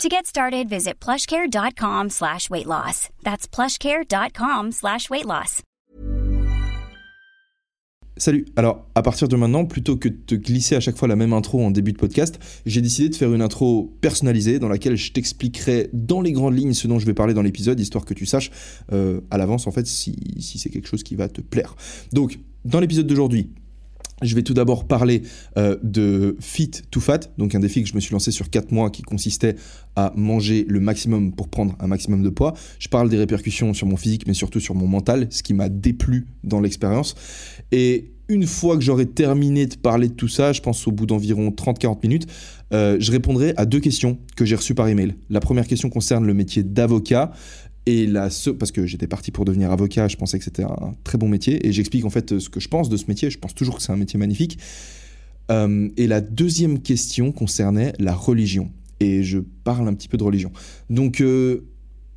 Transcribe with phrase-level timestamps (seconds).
[0.00, 3.08] To get started, visit plushcare.com slash weight loss.
[3.22, 5.62] That's plushcare.com slash weight loss.
[8.18, 11.16] Salut, alors à partir de maintenant, plutôt que de te glisser à chaque fois la
[11.16, 14.96] même intro en début de podcast, j'ai décidé de faire une intro personnalisée dans laquelle
[14.96, 18.14] je t'expliquerai dans les grandes lignes ce dont je vais parler dans l'épisode, histoire que
[18.14, 18.50] tu saches
[18.92, 21.74] euh, à l'avance en fait si, si c'est quelque chose qui va te plaire.
[22.12, 23.50] Donc, dans l'épisode d'aujourd'hui,
[24.22, 25.22] je vais tout d'abord parler
[25.56, 28.72] euh, de Fit to Fat, donc un défi que je me suis lancé sur 4
[28.72, 29.56] mois qui consistait
[29.96, 32.54] à manger le maximum pour prendre un maximum de poids.
[32.78, 35.68] Je parle des répercussions sur mon physique, mais surtout sur mon mental, ce qui m'a
[35.68, 37.14] déplu dans l'expérience.
[37.72, 41.06] Et une fois que j'aurai terminé de parler de tout ça, je pense au bout
[41.06, 42.26] d'environ 30-40 minutes,
[42.72, 45.14] euh, je répondrai à deux questions que j'ai reçues par email.
[45.28, 47.32] La première question concerne le métier d'avocat.
[47.86, 48.08] Et
[48.58, 51.66] parce que j'étais parti pour devenir avocat, je pensais que c'était un très bon métier.
[51.66, 53.30] Et j'explique en fait ce que je pense de ce métier.
[53.30, 54.58] Je pense toujours que c'est un métier magnifique.
[55.50, 58.70] Euh, et la deuxième question concernait la religion.
[59.00, 60.52] Et je parle un petit peu de religion.
[60.90, 61.66] Donc, euh,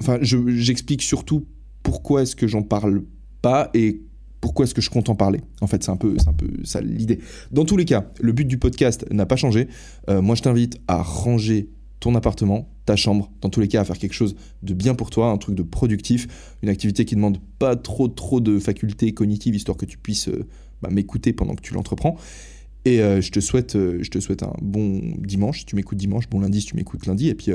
[0.02, 1.46] enfin, j'explique surtout
[1.82, 3.04] pourquoi est-ce que j'en parle
[3.42, 4.02] pas et
[4.42, 6.80] pourquoi est-ce que je compte en parler En fait, c'est un peu, un peu ça
[6.80, 7.20] l'idée.
[7.52, 9.68] Dans tous les cas, le but du podcast n'a pas changé.
[10.08, 11.70] Euh, moi, je t'invite à ranger
[12.06, 15.10] ton appartement, ta chambre, dans tous les cas à faire quelque chose de bien pour
[15.10, 16.28] toi, un truc de productif,
[16.62, 20.46] une activité qui demande pas trop trop de facultés cognitives histoire que tu puisses euh,
[20.84, 22.16] bah, m'écouter pendant que tu l'entreprends.
[22.86, 25.98] Et euh, je, te souhaite, euh, je te souhaite un bon dimanche si tu m'écoutes
[25.98, 27.28] dimanche, bon lundi si tu m'écoutes lundi.
[27.30, 27.52] Et puis,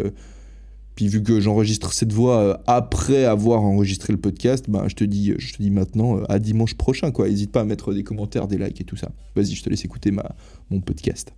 [0.97, 5.33] puis vu que j'enregistre cette voix après avoir enregistré le podcast, bah, je, te dis,
[5.39, 7.13] je te dis maintenant à dimanche prochain.
[7.13, 7.29] quoi.
[7.29, 9.13] N'hésite pas à mettre des commentaires, des likes et tout ça.
[9.37, 10.35] Vas-y, je te laisse écouter ma,
[10.71, 11.33] mon podcast.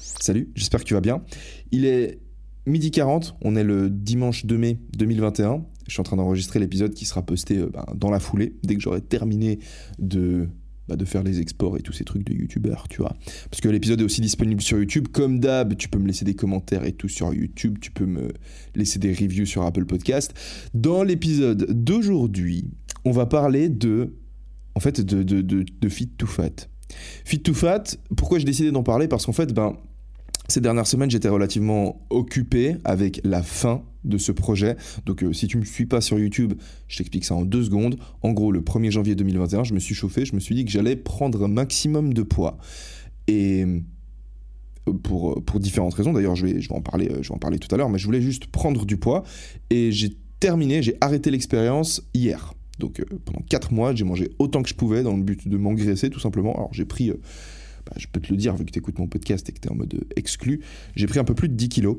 [0.00, 1.22] Salut, j'espère que tu vas bien.
[1.70, 2.18] Il est
[2.66, 5.64] Midi 40, on est le dimanche 2 mai 2021.
[5.86, 8.74] Je suis en train d'enregistrer l'épisode qui sera posté euh, ben, dans la foulée, dès
[8.74, 9.60] que j'aurai terminé
[10.00, 10.48] de,
[10.88, 13.14] bah, de faire les exports et tous ces trucs de youtubeurs, tu vois.
[13.48, 15.06] Parce que l'épisode est aussi disponible sur YouTube.
[15.12, 17.78] Comme d'hab, tu peux me laisser des commentaires et tout sur YouTube.
[17.80, 18.32] Tu peux me
[18.74, 20.34] laisser des reviews sur Apple Podcast.
[20.74, 22.64] Dans l'épisode d'aujourd'hui,
[23.04, 24.12] on va parler de.
[24.74, 26.68] En fait, de, de, de, de Fit to Fat.
[27.24, 29.06] Fit to Fat, pourquoi j'ai décidé d'en parler?
[29.06, 29.76] Parce qu'en fait, ben
[30.48, 34.76] ces dernières semaines, j'étais relativement occupé avec la fin de ce projet.
[35.04, 36.54] Donc euh, si tu ne me suis pas sur YouTube,
[36.86, 37.98] je t'explique ça en deux secondes.
[38.22, 40.70] En gros, le 1er janvier 2021, je me suis chauffé, je me suis dit que
[40.70, 42.58] j'allais prendre un maximum de poids.
[43.26, 47.28] Et euh, pour, pour différentes raisons, d'ailleurs je vais, je, vais en parler, euh, je
[47.28, 49.24] vais en parler tout à l'heure, mais je voulais juste prendre du poids.
[49.70, 52.54] Et j'ai terminé, j'ai arrêté l'expérience hier.
[52.78, 56.08] Donc pendant 4 mois, j'ai mangé autant que je pouvais dans le but de m'engraisser
[56.08, 56.54] tout simplement.
[56.54, 57.12] Alors j'ai pris...
[57.86, 59.68] Bah, je peux te le dire vu que tu écoutes mon podcast et que tu
[59.68, 60.60] es en mode euh, exclu,
[60.94, 61.98] j'ai pris un peu plus de 10 kilos.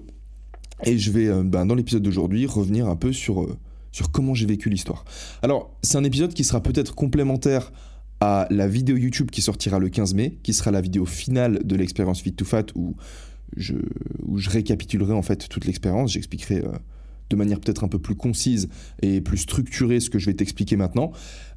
[0.86, 3.58] Et je vais, euh, bah, dans l'épisode d'aujourd'hui, revenir un peu sur, euh,
[3.92, 5.06] sur comment j'ai vécu l'histoire.
[5.42, 7.72] Alors, c'est un épisode qui sera peut-être complémentaire
[8.20, 11.76] à la vidéo YouTube qui sortira le 15 mai, qui sera la vidéo finale de
[11.76, 12.96] l'expérience Fit to Fat, où
[13.56, 13.76] je,
[14.24, 16.64] où je récapitulerai en fait toute l'expérience, j'expliquerai
[17.30, 18.70] de manière peut-être un peu plus concise
[19.02, 21.12] et plus structurée ce que je vais t'expliquer maintenant.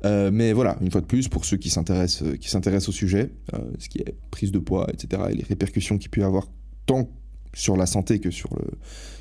[0.05, 2.93] Euh, mais voilà, une fois de plus, pour ceux qui s'intéressent, euh, qui s'intéressent au
[2.93, 6.25] sujet, euh, ce qui est prise de poids, etc., et les répercussions qu'il peut y
[6.25, 6.49] avoir
[6.87, 7.11] tant
[7.55, 8.65] sur la santé que sur le,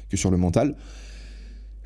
[0.09, 0.75] que sur le mental,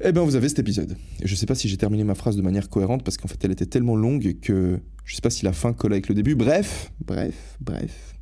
[0.03, 0.97] eh bien vous avez cet épisode.
[1.21, 3.27] Et je ne sais pas si j'ai terminé ma phrase de manière cohérente parce qu'en
[3.27, 6.09] fait elle était tellement longue que je ne sais pas si la fin colle avec
[6.09, 6.35] le début.
[6.35, 8.15] Bref, bref, bref.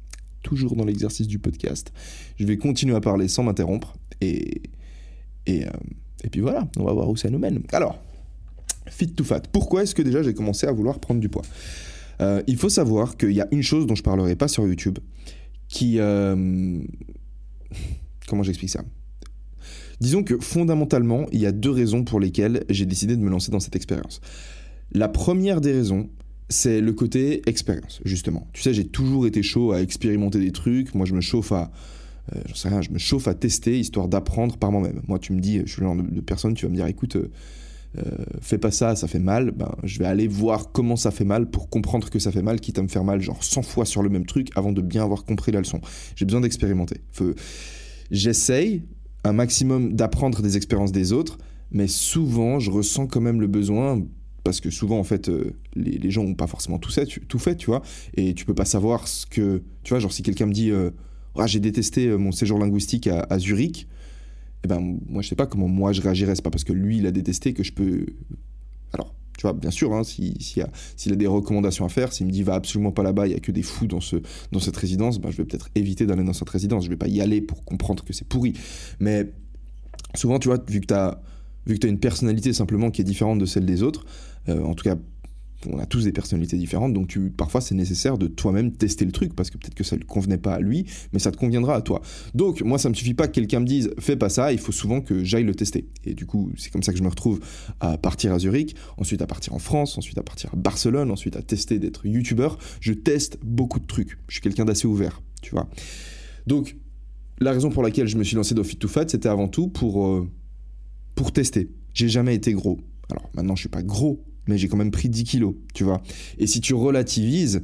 [0.43, 1.91] Toujours dans l'exercice du podcast.
[2.37, 4.63] Je vais continuer à parler sans m'interrompre et,
[5.45, 5.65] et,
[6.23, 7.61] et puis voilà, on va voir où ça nous mène.
[7.71, 7.99] Alors,
[8.87, 9.41] fit to fat.
[9.51, 11.43] Pourquoi est-ce que déjà j'ai commencé à vouloir prendre du poids
[12.21, 14.99] euh, Il faut savoir qu'il y a une chose dont je parlerai pas sur YouTube
[15.67, 15.99] qui...
[15.99, 16.79] Euh,
[18.27, 18.83] comment j'explique ça?
[19.99, 23.51] Disons que fondamentalement, il y a deux raisons pour lesquelles j'ai décidé de me lancer
[23.51, 24.19] dans cette expérience.
[24.91, 26.09] La première des raisons,
[26.49, 28.47] c'est le côté expérience, justement.
[28.51, 30.95] Tu sais, j'ai toujours été chaud à expérimenter des trucs.
[30.95, 31.71] Moi, je me chauffe à
[32.53, 35.01] sais rien, je me chauffe à tester histoire d'apprendre par moi-même.
[35.07, 37.15] Moi, tu me dis, je suis le genre de, personne, tu vas me dire, écoute,
[37.15, 37.31] euh,
[37.97, 38.03] euh,
[38.41, 39.51] fais pas ça, ça fait mal.
[39.51, 42.59] Ben, je vais aller voir comment ça fait mal pour comprendre que ça fait mal,
[42.59, 45.03] quitte à me faire mal genre 100 fois sur le même truc avant de bien
[45.03, 45.81] avoir compris la leçon.
[46.15, 47.01] J'ai besoin d'expérimenter.
[48.11, 48.83] J'essaye
[49.23, 51.37] un maximum d'apprendre des expériences des autres,
[51.71, 54.01] mais souvent, je ressens quand même le besoin
[54.43, 55.29] parce que souvent en fait
[55.75, 57.83] les, gens n'ont pas forcément tout fait, tout fait, tu vois,
[58.15, 60.71] et tu peux pas savoir ce que, tu vois, genre si quelqu'un me dit
[61.37, 63.87] ah, j'ai détesté euh, mon séjour linguistique à, Zurich,
[64.63, 66.35] eh ben, moi, je sais pas comment moi je réagirais.
[66.35, 68.05] C'est pas parce que lui, il a détesté que je peux.
[68.93, 72.31] Alors, Tu vois, bien sûr, hein, s'il si a, des recommandations à faire, s'il me
[72.31, 74.17] dit va absolument pas là-bas, il y a que des fous dans, ce,
[74.51, 76.85] dans cette résidence, ben, je vais peut-être éviter d'aller dans cette résidence.
[76.85, 78.53] Je vais pas y aller pour comprendre que c'est pourri.
[78.99, 79.31] Mais
[80.15, 81.21] souvent, tu vois, vu que tu as,
[81.65, 84.05] vu que as une personnalité simplement qui est différente de celle des autres,
[84.49, 84.95] euh, en tout cas
[85.67, 89.11] on a tous des personnalités différentes, donc tu, parfois c'est nécessaire de toi-même tester le
[89.11, 91.75] truc, parce que peut-être que ça ne convenait pas à lui, mais ça te conviendra
[91.75, 92.01] à toi.
[92.33, 94.71] Donc moi ça me suffit pas que quelqu'un me dise fais pas ça, il faut
[94.71, 95.87] souvent que j'aille le tester.
[96.05, 97.39] Et du coup c'est comme ça que je me retrouve
[97.79, 101.35] à partir à Zurich, ensuite à partir en France, ensuite à partir à Barcelone, ensuite
[101.35, 102.57] à tester d'être youtubeur.
[102.79, 105.69] Je teste beaucoup de trucs, je suis quelqu'un d'assez ouvert, tu vois.
[106.47, 106.75] Donc
[107.39, 109.67] la raison pour laquelle je me suis lancé dans Fit to Fat, c'était avant tout
[109.67, 110.29] pour, euh,
[111.15, 111.69] pour tester.
[111.93, 112.79] J'ai jamais été gros.
[113.09, 116.01] Alors maintenant je suis pas gros, mais j'ai quand même pris 10 kilos, tu vois.
[116.37, 117.63] Et si tu relativises,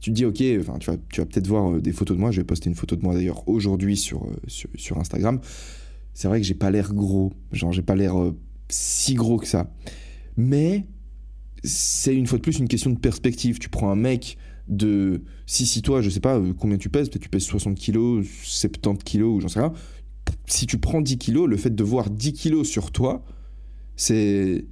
[0.00, 2.20] tu te dis, ok, enfin, tu vas, tu vas peut-être voir euh, des photos de
[2.20, 2.30] moi.
[2.30, 4.36] Je vais poster une photo de moi d'ailleurs aujourd'hui sur, euh,
[4.76, 5.40] sur, Instagram.
[6.14, 8.36] C'est vrai que j'ai pas l'air gros, genre j'ai pas l'air euh,
[8.68, 9.72] si gros que ça.
[10.36, 10.86] Mais
[11.62, 13.58] c'est une fois de plus une question de perspective.
[13.58, 15.22] Tu prends un mec de.
[15.46, 19.04] Si, si toi, je sais pas combien tu pèses, peut-être tu pèses 60 kilos, 70
[19.04, 19.72] kilos, ou j'en sais rien.
[20.46, 23.24] Si tu prends 10 kilos, le fait de voir 10 kilos sur toi,
[23.96, 24.64] c'est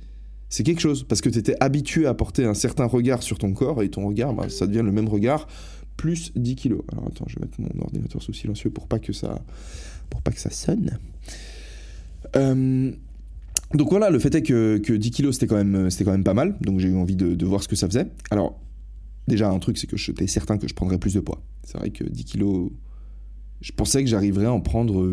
[0.49, 3.53] c'est quelque chose, parce que tu étais habitué à porter un certain regard sur ton
[3.53, 5.47] corps, et ton regard, bah, ça devient le même regard,
[5.97, 6.83] plus 10 kilos.
[6.93, 9.43] Alors attends, je vais mettre mon ordinateur sous silencieux pour pas que ça,
[10.09, 10.99] pour pas que ça sonne.
[12.37, 12.93] Euh,
[13.75, 16.35] donc voilà, le fait est que, que 10 kilos, c'était quand, même, quand même pas
[16.35, 18.07] mal, donc j'ai eu envie de, de, voir ce que ça faisait.
[18.31, 18.59] Alors,
[19.27, 21.43] déjà, un truc, c'est que j'étais certain que je prendrais plus de poids.
[21.65, 22.71] C'est vrai que 10 kilos,
[23.61, 25.05] je pensais que j'arriverais à en prendre,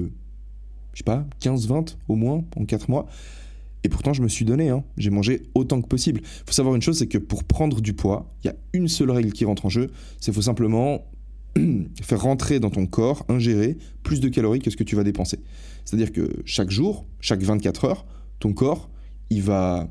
[0.94, 3.08] je sais pas, 15-20 au moins en 4 mois.
[3.86, 4.84] Et pourtant, je me suis donné, hein.
[4.98, 6.22] j'ai mangé autant que possible.
[6.24, 8.88] Il faut savoir une chose, c'est que pour prendre du poids, il y a une
[8.88, 11.06] seule règle qui rentre en jeu, c'est faut simplement
[12.02, 15.38] faire rentrer dans ton corps, ingérer plus de calories que ce que tu vas dépenser.
[15.86, 18.08] C'est-à-dire que chaque jour, chaque 24 heures,
[18.40, 18.90] ton corps,
[19.30, 19.88] il va,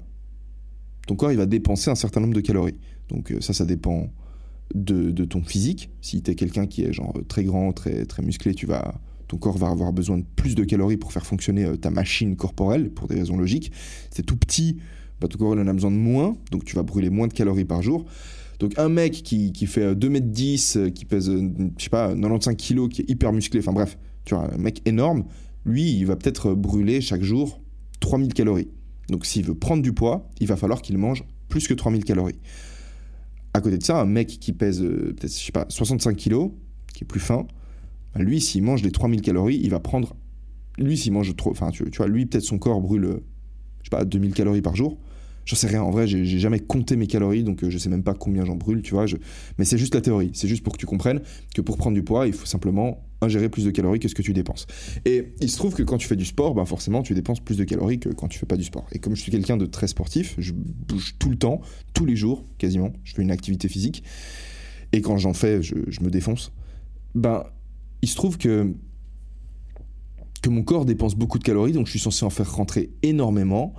[1.07, 2.79] ton corps, il va dépenser un certain nombre de calories.
[3.11, 4.11] Donc euh, ça, ça dépend
[4.75, 5.91] de, de ton physique.
[6.01, 9.37] Si tu es quelqu'un qui est genre très grand, très, très musclé, tu vas ton
[9.37, 12.91] corps va avoir besoin de plus de calories pour faire fonctionner euh, ta machine corporelle,
[12.91, 13.73] pour des raisons logiques.
[14.11, 14.79] C'est tout petit,
[15.21, 17.65] bah, ton corps en a besoin de moins, donc tu vas brûler moins de calories
[17.65, 18.05] par jour.
[18.59, 22.89] Donc un mec qui, fait 2m10, euh, euh, qui pèse, je sais pas, 95 kg,
[22.89, 25.25] qui est hyper musclé, enfin bref, tu vois, un mec énorme,
[25.65, 27.61] lui, il va peut-être brûler chaque jour
[28.01, 28.69] 3000 calories.
[29.09, 32.39] Donc s'il veut prendre du poids, il va falloir qu'il mange plus que 3000 calories.
[33.55, 36.51] À côté de ça, un mec qui pèse peut-être, je sais pas, 65 kg,
[36.93, 37.47] qui est plus fin,
[38.17, 40.17] lui, s'il mange les 3000 calories, il va prendre.
[40.79, 41.51] Lui, s'il mange trop.
[41.51, 43.21] Enfin, tu, vois, lui, peut-être son corps brûle,
[43.83, 44.99] je sais pas, 2000 calories par jour.
[45.47, 48.03] J'en sais rien, en vrai, j'ai jamais compté mes calories, donc euh, je sais même
[48.03, 49.05] pas combien j'en brûle, tu vois.
[49.59, 51.21] Mais c'est juste la théorie, c'est juste pour que tu comprennes
[51.55, 54.23] que pour prendre du poids, il faut simplement ingérer plus de calories que ce que
[54.23, 54.67] tu dépenses.
[55.05, 57.59] Et il se trouve que quand tu fais du sport, bah forcément, tu dépenses plus
[57.59, 58.87] de calories que quand tu fais pas du sport.
[58.93, 61.61] Et comme je suis quelqu'un de très sportif, je bouge tout le temps,
[61.93, 64.03] tous les jours, quasiment, je fais une activité physique.
[64.93, 66.53] Et quand j'en fais, je me défonce.
[67.15, 67.45] Ben,
[68.05, 68.71] il se trouve que,
[70.43, 73.75] que mon corps dépense beaucoup de calories, donc je suis censé en faire rentrer énormément.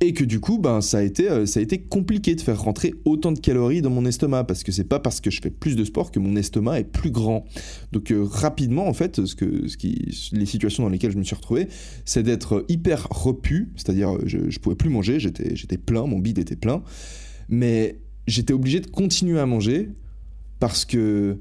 [0.00, 2.62] Et que du coup, ben, ça, a été, euh, ça a été compliqué de faire
[2.62, 5.50] rentrer autant de calories dans mon estomac, parce que c'est pas parce que je fais
[5.50, 7.46] plus de sport que mon estomac est plus grand.
[7.90, 11.24] Donc euh, rapidement, en fait, ce que, ce qui, les situations dans lesquelles je me
[11.24, 11.66] suis retrouvé,
[12.04, 16.20] c'est d'être hyper repu, c'est-à-dire euh, je, je pouvais plus manger, j'étais, j'étais plein, mon
[16.20, 16.84] bide était plein,
[17.48, 19.90] mais j'étais obligé de continuer à manger
[20.60, 21.40] parce que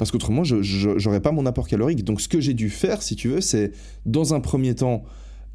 [0.00, 2.04] parce qu'autrement, je n'aurais pas mon apport calorique.
[2.04, 3.72] Donc ce que j'ai dû faire, si tu veux, c'est
[4.06, 5.04] dans un premier temps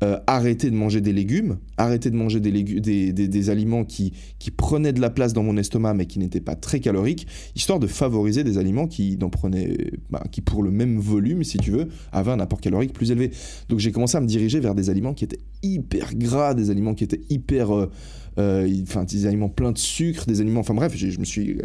[0.04, 4.12] euh, arrêter de manger des légumes, arrêter de manger des, aliments qui,
[4.58, 7.88] prenaient de la place dans mon estomac mais qui n'étaient pas très caloriques, histoire de
[7.88, 12.32] favoriser des aliments qui, prenaient, bah, qui pour le même volume, si tu veux, avaient
[12.32, 13.32] un apport calorique plus élevé.
[13.70, 16.94] Donc j'ai commencé à me diriger vers des aliments qui étaient hyper gras, des aliments
[16.94, 17.74] qui étaient hyper...
[17.74, 17.90] Euh,
[18.38, 21.58] euh, enfin des aliments pleins de sucre, des aliments, enfin bref, je me suis,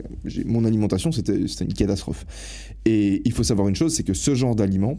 [0.46, 2.24] mon alimentation c'était une catastrophe.
[2.84, 4.96] Et il faut savoir une chose, c'est que ce genre d'aliments,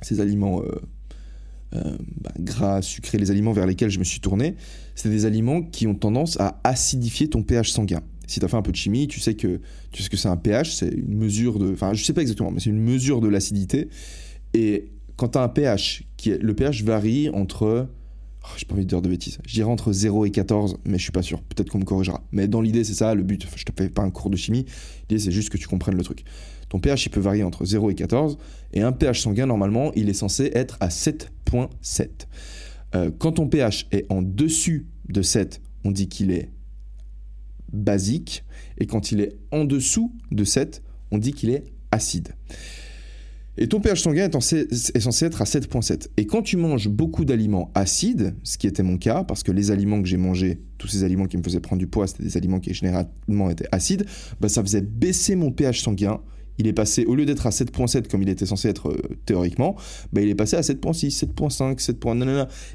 [0.00, 0.62] ces aliments
[2.20, 4.54] bah, gras, sucrés, les aliments vers lesquels je me suis tourné,
[4.94, 8.02] c'est des aliments qui ont tendance à acidifier ton pH sanguin.
[8.26, 9.60] Si tu as fait un peu de chimie, tu sais que
[9.92, 12.50] tu sais que c'est un pH, c'est une mesure de, enfin je sais pas exactement,
[12.50, 13.88] mais c'est une mesure de l'acidité.
[14.52, 17.88] Et quand tu as un pH qui le pH varie entre
[18.46, 19.38] Oh, j'ai pas envie de dire de bêtises.
[19.44, 21.42] Je dirais entre 0 et 14, mais je suis pas sûr.
[21.42, 22.22] Peut-être qu'on me corrigera.
[22.30, 23.44] Mais dans l'idée, c'est ça, le but.
[23.56, 24.66] je te fais pas un cours de chimie.
[25.08, 26.24] L'idée, c'est juste que tu comprennes le truc.
[26.68, 28.38] Ton pH, peut varier entre 0 et 14.
[28.72, 32.08] Et un pH sanguin, normalement, il est censé être à 7.7.
[32.94, 36.50] Euh, quand ton pH est en dessus de 7, on dit qu'il est
[37.72, 38.44] basique.
[38.78, 42.34] Et quand il est en dessous de 7, on dit qu'il est acide.
[43.58, 46.08] Et ton pH sanguin est, censé être à 7.7.
[46.18, 49.70] Et quand tu manges beaucoup d'aliments acides, ce qui était mon cas, parce que les
[49.70, 52.36] aliments que j'ai mangés, tous ces aliments qui me faisaient prendre du poids, c'était des
[52.36, 54.04] aliments qui généralement étaient acides,
[54.40, 56.20] bah, ça faisait baisser mon pH sanguin
[56.58, 59.76] il est passé, au lieu d'être à 7.7 comme il était censé être euh, théoriquement,
[60.12, 61.96] bah, il est passé à 7.6, 7.5, 7.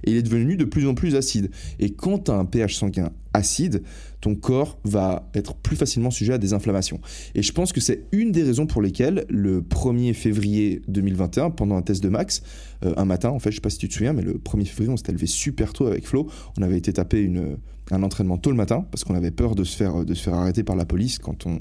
[0.04, 1.52] Et il est devenu de plus en plus acide.
[1.80, 3.84] Et quand tu as un pH sanguin acide,
[4.20, 7.00] ton corps va être plus facilement sujet à des inflammations.
[7.34, 11.76] Et je pense que c'est une des raisons pour lesquelles le 1er février 2021, pendant
[11.76, 12.44] un test de max,
[12.84, 14.66] euh, un matin, en fait, je sais pas si tu te souviens, mais le 1er
[14.66, 16.28] février, on s'était levé super tôt avec Flo.
[16.58, 17.58] On avait été taper une,
[17.90, 20.36] un entraînement tôt le matin parce qu'on avait peur de se faire, de se faire
[20.36, 21.60] arrêter par la police quand on,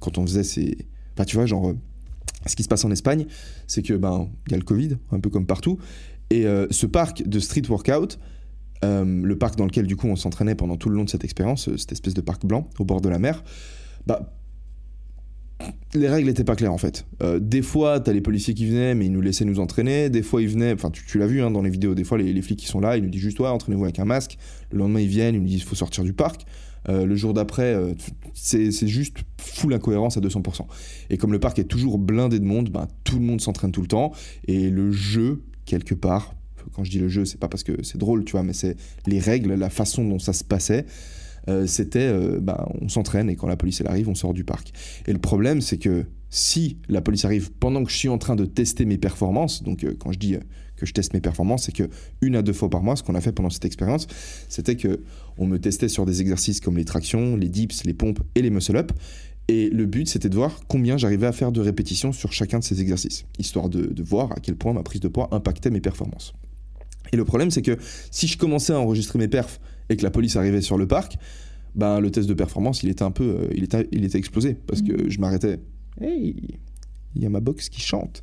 [0.00, 1.74] quand on faisait ces Enfin, tu vois, genre, euh,
[2.46, 3.26] ce qui se passe en Espagne,
[3.66, 5.78] c'est que ben il y a le Covid, un peu comme partout,
[6.30, 8.18] et euh, ce parc de street workout,
[8.84, 11.24] euh, le parc dans lequel du coup on s'entraînait pendant tout le long de cette
[11.24, 13.42] expérience, cette espèce de parc blanc au bord de la mer,
[14.06, 14.34] bah
[15.94, 17.06] les règles n'étaient pas claires en fait.
[17.40, 20.10] des fois, tu as les policiers qui venaient, mais ils nous laissaient nous entraîner.
[20.10, 22.42] Des fois, ils venaient, enfin, tu, l'as vu hein, dans les vidéos, des fois, les,
[22.42, 24.36] flics qui sont là, ils nous disent juste, ouais, entraînez-vous avec un masque.
[24.70, 26.44] Le lendemain, ils viennent, ils nous disent, il faut sortir du parc.
[26.88, 27.94] Euh, le jour d'après, euh,
[28.34, 30.66] c'est juste full incohérence à 200%.
[31.10, 33.82] Et comme le parc est toujours blindé de monde, ben, tout le monde s'entraîne tout
[33.82, 34.12] le temps.
[34.46, 36.34] Et le jeu, quelque part,
[36.72, 38.76] quand je dis le jeu, c'est pas parce que c'est drôle, tu vois, mais c'est
[39.06, 40.86] les règles, la façon dont ça se passait.
[41.48, 44.72] Euh, c'était, ben, on s'entraîne et quand la police elle arrive, on sort du parc.
[45.06, 48.34] Et le problème, c'est que si la police arrive pendant que je suis en train
[48.34, 50.36] de tester mes performances, donc quand je dis
[50.76, 51.88] que je teste mes performances, c'est que
[52.20, 54.06] une à deux fois par mois, ce qu'on a fait pendant cette expérience,
[54.48, 55.00] c'était que
[55.38, 58.50] on me testait sur des exercices comme les tractions, les dips, les pompes et les
[58.50, 58.92] muscle-up.
[59.48, 62.64] Et le but, c'était de voir combien j'arrivais à faire de répétitions sur chacun de
[62.64, 66.34] ces exercices, histoire de, voir à quel point ma prise de poids impactait mes performances.
[67.12, 67.76] Et le problème, c'est que
[68.10, 71.16] si je commençais à enregistrer mes perfs et que la police arrivait sur le parc,
[71.76, 74.54] ben, le test de performance, il était un peu, euh, il était, il était explosé
[74.66, 75.10] parce que mmh.
[75.10, 75.60] je m'arrêtais.
[76.00, 76.58] Hey,
[77.14, 78.22] il y a ma box qui chante.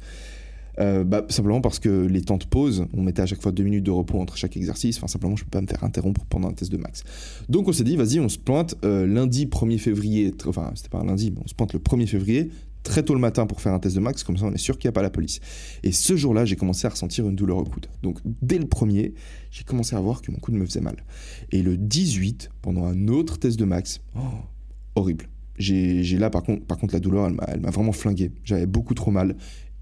[0.79, 3.63] Euh, bah, simplement parce que les temps de pause, on mettait à chaque fois deux
[3.63, 4.97] minutes de repos entre chaque exercice.
[4.97, 7.03] Enfin, simplement, je peux pas me faire interrompre pendant un test de max.
[7.49, 10.33] Donc, on s'est dit, vas-y, on se pointe euh, lundi 1er février.
[10.45, 12.49] Enfin, c'était pas un lundi, mais on se pointe le 1er février,
[12.83, 14.23] très tôt le matin pour faire un test de max.
[14.23, 15.39] Comme ça, on est sûr qu'il n'y a pas la police.
[15.83, 17.87] Et ce jour-là, j'ai commencé à ressentir une douleur au coude.
[18.01, 19.13] Donc, dès le premier,
[19.51, 20.97] j'ai commencé à voir que mon coude me faisait mal.
[21.51, 24.19] Et le 18, pendant un autre test de max, oh,
[24.95, 25.27] horrible.
[25.59, 28.31] J'ai là, par contre, par contre, la douleur, elle m'a vraiment flingué.
[28.43, 29.35] J'avais beaucoup trop mal.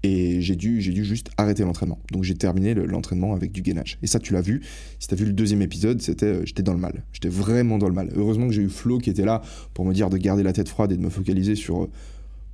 [0.04, 2.00] Et j'ai dû, j'ai dû juste arrêter l'entraînement.
[2.10, 3.98] Donc j'ai terminé l'entraînement avec du gainage.
[4.02, 4.62] Et ça, tu l'as vu.
[4.98, 7.04] Si tu as vu le deuxième épisode, c'était, euh, j'étais dans le mal.
[7.12, 8.10] J'étais vraiment dans le mal.
[8.16, 9.42] Heureusement que j'ai eu Flo qui était là
[9.74, 11.90] pour me dire de garder la tête froide et de me focaliser sur, euh,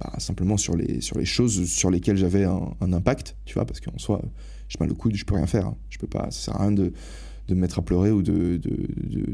[0.01, 3.81] bah, simplement sur les, sur les choses sur lesquelles j'avais un, impact, tu vois, parce
[3.81, 4.23] qu'en soi,
[4.69, 5.67] j'ai mal le coude, je peux rien faire.
[5.67, 5.77] Hein.
[5.89, 6.93] Je peux pas, ça sert à rien de,
[7.49, 8.61] de me mettre à pleurer ou de,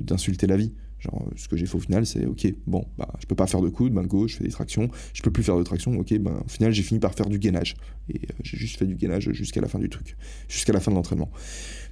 [0.00, 0.72] d'insulter la vie.
[1.04, 3.60] Genre, ce que j'ai fait au final, c'est ok, bon, bah, je peux pas faire
[3.60, 6.18] de coude, ben go, je fais des tractions, je peux plus faire de tractions, ok,
[6.18, 7.76] ben au final, j'ai fini par faire du gainage.
[8.08, 10.16] Et euh, j'ai juste fait du gainage jusqu'à la fin du truc,
[10.48, 11.30] jusqu'à la fin de l'entraînement.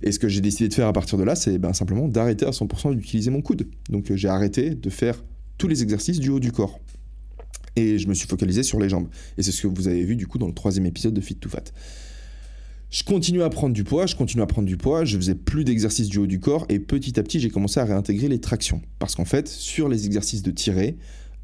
[0.03, 2.47] Et ce que j'ai décidé de faire à partir de là, c'est ben, simplement d'arrêter
[2.47, 3.69] à 100% d'utiliser mon coude.
[3.91, 5.23] Donc euh, j'ai arrêté de faire
[5.59, 6.81] tous les exercices du haut du corps.
[7.77, 9.09] Et je me suis focalisé sur les jambes.
[9.37, 11.37] Et c'est ce que vous avez vu du coup dans le troisième épisode de Fit
[11.37, 11.65] to Fat.
[12.93, 15.65] Je continue à prendre du poids, je continue à prendre du poids, je faisais plus
[15.65, 18.83] d'exercices du haut du corps et petit à petit j'ai commencé à réintégrer les tractions.
[18.99, 20.99] Parce qu'en fait, sur les exercices de tirée,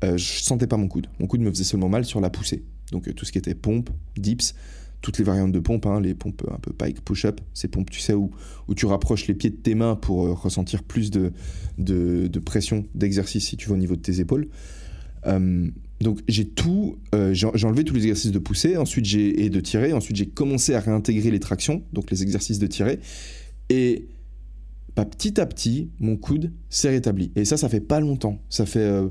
[0.04, 1.06] euh, je sentais pas mon coude.
[1.18, 2.64] Mon coude me faisait seulement mal sur la poussée.
[2.92, 3.88] Donc euh, tout ce qui était pompe,
[4.18, 4.54] dips,
[5.00, 8.00] toutes les variantes de pompe, hein, les pompes un peu pike, push-up, ces pompes, tu
[8.00, 8.30] sais, où,
[8.76, 11.32] tu rapproches les pieds de tes mains pour euh, ressentir plus de,
[11.78, 14.48] de, pression d'exercice si tu vas au niveau de tes épaules.
[16.00, 19.60] Donc j'ai tout, euh, j'ai enlevé tous les exercices de poussée, ensuite j'ai et de
[19.60, 23.00] tirer, ensuite j'ai commencé à réintégrer les tractions, donc les exercices de tirer,
[23.68, 24.06] et
[24.94, 27.32] bah, petit à petit mon coude s'est rétabli.
[27.34, 29.08] Et ça, ça fait pas longtemps, ça fait euh,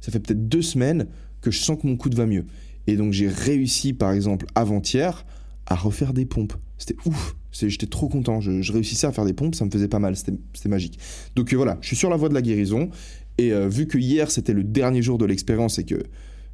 [0.00, 1.06] ça fait peut-être deux semaines
[1.42, 2.46] que je sens que mon coude va mieux.
[2.86, 5.26] Et donc j'ai réussi par exemple avant-hier
[5.66, 6.54] à refaire des pompes.
[6.78, 8.40] C'était ouf, j'étais trop content.
[8.40, 10.98] Je, réussissais à faire des pompes, ça me faisait pas mal, c'était magique.
[11.34, 12.90] Donc euh, voilà, je suis sur la voie de la guérison
[13.38, 16.02] et euh, vu que hier c'était le dernier jour de l'expérience et que,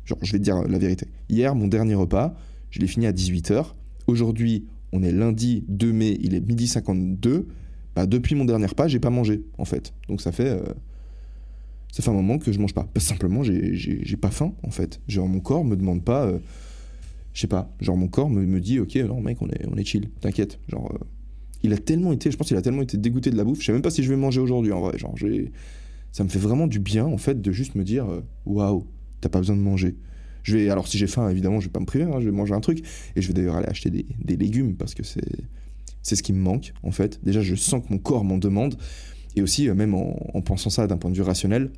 [0.04, 2.34] genre, je vais te dire la vérité, hier mon dernier repas,
[2.70, 3.66] je l'ai fini à 18h.
[4.06, 7.46] Aujourd'hui, on est lundi 2 mai, il est midi 52.
[7.94, 9.92] Bah, depuis mon dernier repas, j'ai pas mangé en fait.
[10.08, 10.62] Donc ça fait, euh,
[11.92, 12.88] ça fait un moment que je mange pas.
[12.94, 15.00] Bah, simplement, j'ai pas faim en fait.
[15.08, 16.38] Genre mon corps me demande pas, euh,
[17.34, 19.76] je sais pas, genre mon corps me, me, dit ok, non mec, on est, on
[19.76, 20.58] est chill, t'inquiète.
[20.68, 20.92] Genre,
[21.62, 23.66] il a tellement été, je pense qu'il a tellement été dégoûté de la bouffe, je
[23.66, 24.98] sais même pas si je vais manger aujourd'hui en vrai.
[24.98, 25.52] Genre, j'ai
[26.12, 28.86] ça me fait vraiment du bien en fait de juste me dire euh, waouh,
[29.20, 29.96] t'as pas besoin de manger.
[30.42, 32.36] Je vais, alors si j'ai faim, évidemment, je vais pas me priver, hein, je vais
[32.36, 35.22] manger un truc et je vais d'ailleurs aller acheter des, des légumes parce que c'est
[36.02, 37.20] c'est ce qui me manque en fait.
[37.24, 38.76] Déjà, je sens que mon corps m'en demande
[39.36, 41.70] et aussi euh, même en, pensant ça d'un point de vue rationnel,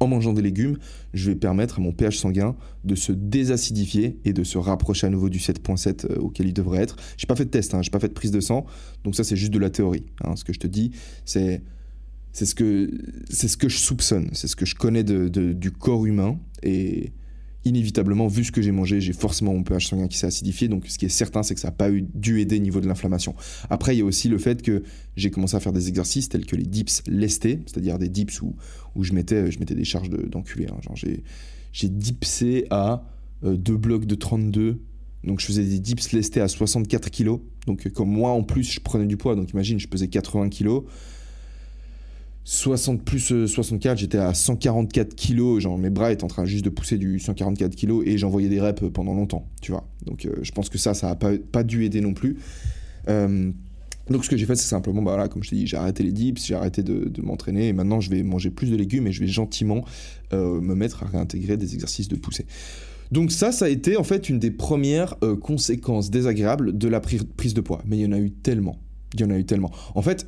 [0.00, 0.78] en mangeant des légumes,
[1.14, 5.10] je vais permettre à mon pH sanguin de se désacidifier et de se rapprocher à
[5.10, 6.96] nouveau du 7.7 euh, auquel il devrait être.
[7.16, 8.66] J'ai pas fait de test, hein, j'ai pas fait de prise de sang,
[9.04, 10.06] donc ça c'est juste de la théorie.
[10.24, 10.34] Hein.
[10.34, 10.92] Ce que je te dis,
[11.24, 11.62] c'est
[12.32, 12.90] c'est ce que
[13.28, 17.12] c'est ce que je soupçonne, c'est ce que je connais de, du corps humain et
[17.64, 20.68] inévitablement, vu ce que j'ai mangé, j'ai forcément mon pH sanguin qui s'est acidifié.
[20.68, 22.80] Donc, ce qui est certain, c'est que ça n'a pas eu, dû aider au niveau
[22.80, 23.34] de l'inflammation.
[23.70, 24.82] Après, il y a aussi le fait que
[25.16, 28.56] j'ai commencé à faire des exercices tels que les dips lestés, c'est-à-dire des dips où,
[28.96, 30.66] où je, mettais, je mettais des charges d'enculé.
[30.66, 30.76] hein.
[30.82, 33.04] Genre, j'ai, dipsé à
[33.44, 34.80] euh, deux blocs de 32.
[35.24, 37.38] Donc, je faisais des dips lestés à 64 kg.
[37.66, 39.36] Donc, comme moi, en plus, je prenais du poids.
[39.36, 40.80] Donc, imagine, je pesais 80 kg.
[42.44, 46.64] 60 plus 64, euh, j'étais à 144 kilos, genre mes bras étaient en train juste
[46.64, 49.86] de pousser du 144 kilos et j'envoyais des reps pendant longtemps, tu vois.
[50.06, 52.38] Donc euh, je pense que ça, ça n'a pas, pas, dû aider non plus.
[53.08, 53.52] Euh,
[54.10, 56.02] donc ce que j'ai fait, c'est simplement, bah, voilà, comme je t'ai dit, j'ai arrêté
[56.02, 59.06] les dips, j'ai arrêté de, de m'entraîner et maintenant je vais manger plus de légumes
[59.06, 59.84] et je vais gentiment
[60.32, 62.46] me mettre à réintégrer des exercices de poussée.
[63.12, 67.52] Donc ça, ça a été en fait une des premières conséquences désagréables de la prise
[67.52, 67.82] de poids.
[67.86, 68.78] Mais il y en a eu tellement.
[69.12, 69.70] Il y en a eu tellement.
[69.94, 70.26] En fait,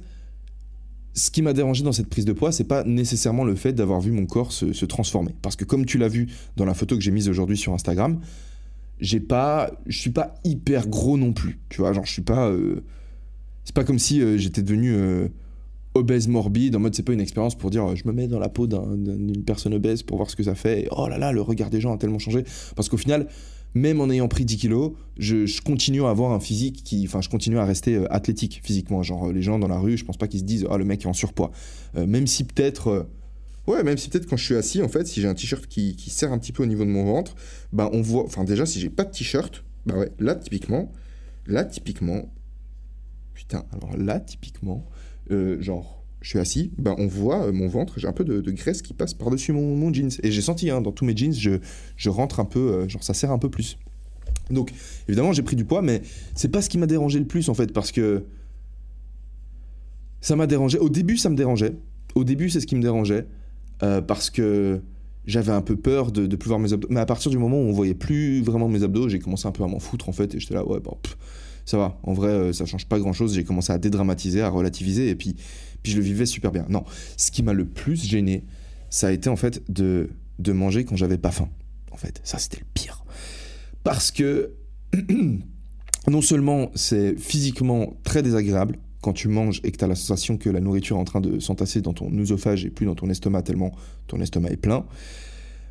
[1.14, 4.00] ce qui m'a dérangé dans cette prise de poids, c'est pas nécessairement le fait d'avoir
[4.00, 5.34] vu mon corps se, transformer.
[5.42, 8.20] Parce que comme tu l'as vu dans la photo que j'ai mise aujourd'hui sur Instagram,
[9.00, 11.60] j'ai pas, je suis pas hyper gros non plus.
[11.68, 12.82] Tu vois, genre je suis pas, euh,
[13.64, 15.28] c'est pas comme si euh, j'étais devenu euh,
[15.94, 16.74] obèse morbide.
[16.74, 19.44] En mode c'est pas une expérience pour dire je me mets dans la peau d'une
[19.44, 20.88] personne obèse pour voir ce que ça fait.
[20.90, 22.44] Oh là là, le regard des gens a tellement changé.
[22.74, 23.28] Parce qu'au final,
[23.74, 27.04] même en ayant pris 10 kilos, je, continue à avoir un physique qui.
[27.06, 29.02] Enfin, je continue à rester euh, athlétique physiquement.
[29.02, 31.02] Genre, les gens dans la rue, je pense pas qu'ils se disent, ah, le mec
[31.02, 31.50] est en surpoids.
[31.96, 32.88] Euh, même si peut-être.
[32.88, 33.02] Euh,
[33.66, 35.96] ouais, même si peut-être quand je suis assis, en fait, si j'ai un t-shirt qui,
[35.96, 37.34] qui serre un petit peu au niveau de mon ventre,
[37.72, 38.24] bah, on voit.
[38.24, 40.92] Enfin, déjà, si j'ai pas de t-shirt, bah ouais, là, typiquement.
[41.46, 42.32] Là, typiquement.
[43.34, 44.86] Putain, alors là, typiquement.
[45.28, 48.80] genre je suis assis, ben on voit euh, mon ventre, j'ai un peu de, graisse
[48.80, 50.08] qui passe par-dessus mon, jeans.
[50.22, 51.58] Et j'ai senti, hein, dans tous mes jeans, je,
[51.96, 53.76] je rentre un peu, euh, genre ça serre un peu plus.
[54.50, 54.72] Donc,
[55.06, 56.00] évidemment, j'ai pris du poids, mais
[56.34, 58.24] c'est pas ce qui m'a dérangé le plus, en fait, parce que
[60.22, 60.78] ça m'a dérangé.
[60.78, 61.76] Au début, ça me dérangeait.
[62.14, 63.26] Au début, c'est ce qui me dérangeait,
[63.82, 64.80] euh, parce que
[65.26, 66.88] j'avais un peu peur de, de plus voir mes abdos.
[66.90, 69.52] Mais à partir du moment où on voyait plus vraiment mes abdos, j'ai commencé un
[69.52, 70.96] peu à m'en foutre, en fait, et j'étais là, ouais, bon,
[71.66, 71.98] ça va.
[72.02, 73.34] En vrai, ça change pas grand-chose.
[73.34, 75.36] J'ai commencé à dédramatiser, à relativiser, et puis
[75.84, 76.66] puis je le vivais super bien.
[76.68, 76.82] Non,
[77.16, 78.44] ce qui m'a le plus gêné,
[78.90, 81.48] ça a été en fait de, de manger quand j'avais pas faim.
[81.92, 83.04] En fait, ça c'était le pire.
[83.84, 84.54] Parce que
[86.08, 90.38] non seulement c'est physiquement très désagréable quand tu manges et que tu as la sensation
[90.38, 93.10] que la nourriture est en train de s'entasser dans ton œsophage et plus dans ton
[93.10, 93.72] estomac tellement
[94.06, 94.86] ton estomac est plein,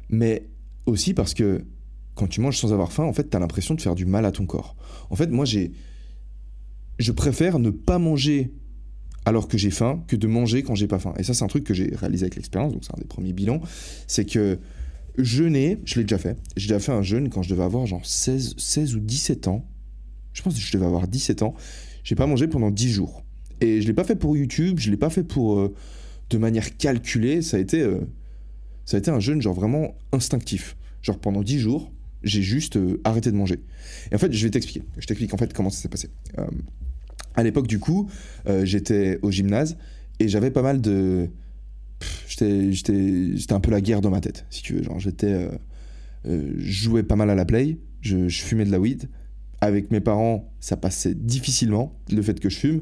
[0.10, 0.47] mais
[0.86, 1.65] aussi parce que
[2.13, 4.26] quand tu manges sans avoir faim, en fait, tu as l'impression de faire du mal
[4.26, 4.76] à ton corps.
[5.10, 5.71] En fait, moi, j'ai
[6.99, 8.54] je préfère ne pas manger
[9.26, 11.14] alors que j'ai faim que de manger quand j'ai pas faim.
[11.18, 13.34] Et ça, c'est un truc que j'ai réalisé avec l'expérience, donc c'est un des premiers
[13.34, 13.62] bilans.
[14.08, 14.60] C'est que
[15.18, 16.38] jeûner, je l'ai déjà fait.
[16.58, 19.66] J'ai déjà fait un jeûne quand je devais avoir genre 16, 16 ou 17 ans.
[20.34, 21.54] Je pense que je devais avoir 17 ans.
[22.04, 23.24] J'ai pas mangé pendant 10 jours.
[23.62, 25.74] Et je l'ai pas fait pour YouTube, je l'ai pas fait pour euh,
[26.30, 27.42] de manière calculée.
[27.42, 28.02] Ça a été, euh,
[28.86, 30.76] ça a été un jeûne genre vraiment instinctif.
[31.02, 31.92] Genre pendant 10 jours,
[32.24, 33.60] j'ai juste euh, arrêté de manger.
[34.12, 34.84] Et en fait, je vais t'expliquer.
[34.98, 36.10] Je t'explique en fait comment ça s'est passé
[37.36, 38.10] à l'époque, du coup,
[38.48, 39.78] euh, j'étais au gymnase
[40.19, 41.30] et j'avais pas mal de.
[42.28, 44.84] J'étais un peu la guerre dans ma tête, si tu veux.
[44.84, 45.34] Genre, j'étais.
[45.34, 45.50] Euh,
[46.26, 49.10] euh, je jouais pas mal à la play, je, fumais de la weed.
[49.62, 52.82] Avec mes parents, ça passait difficilement, le fait que je fume.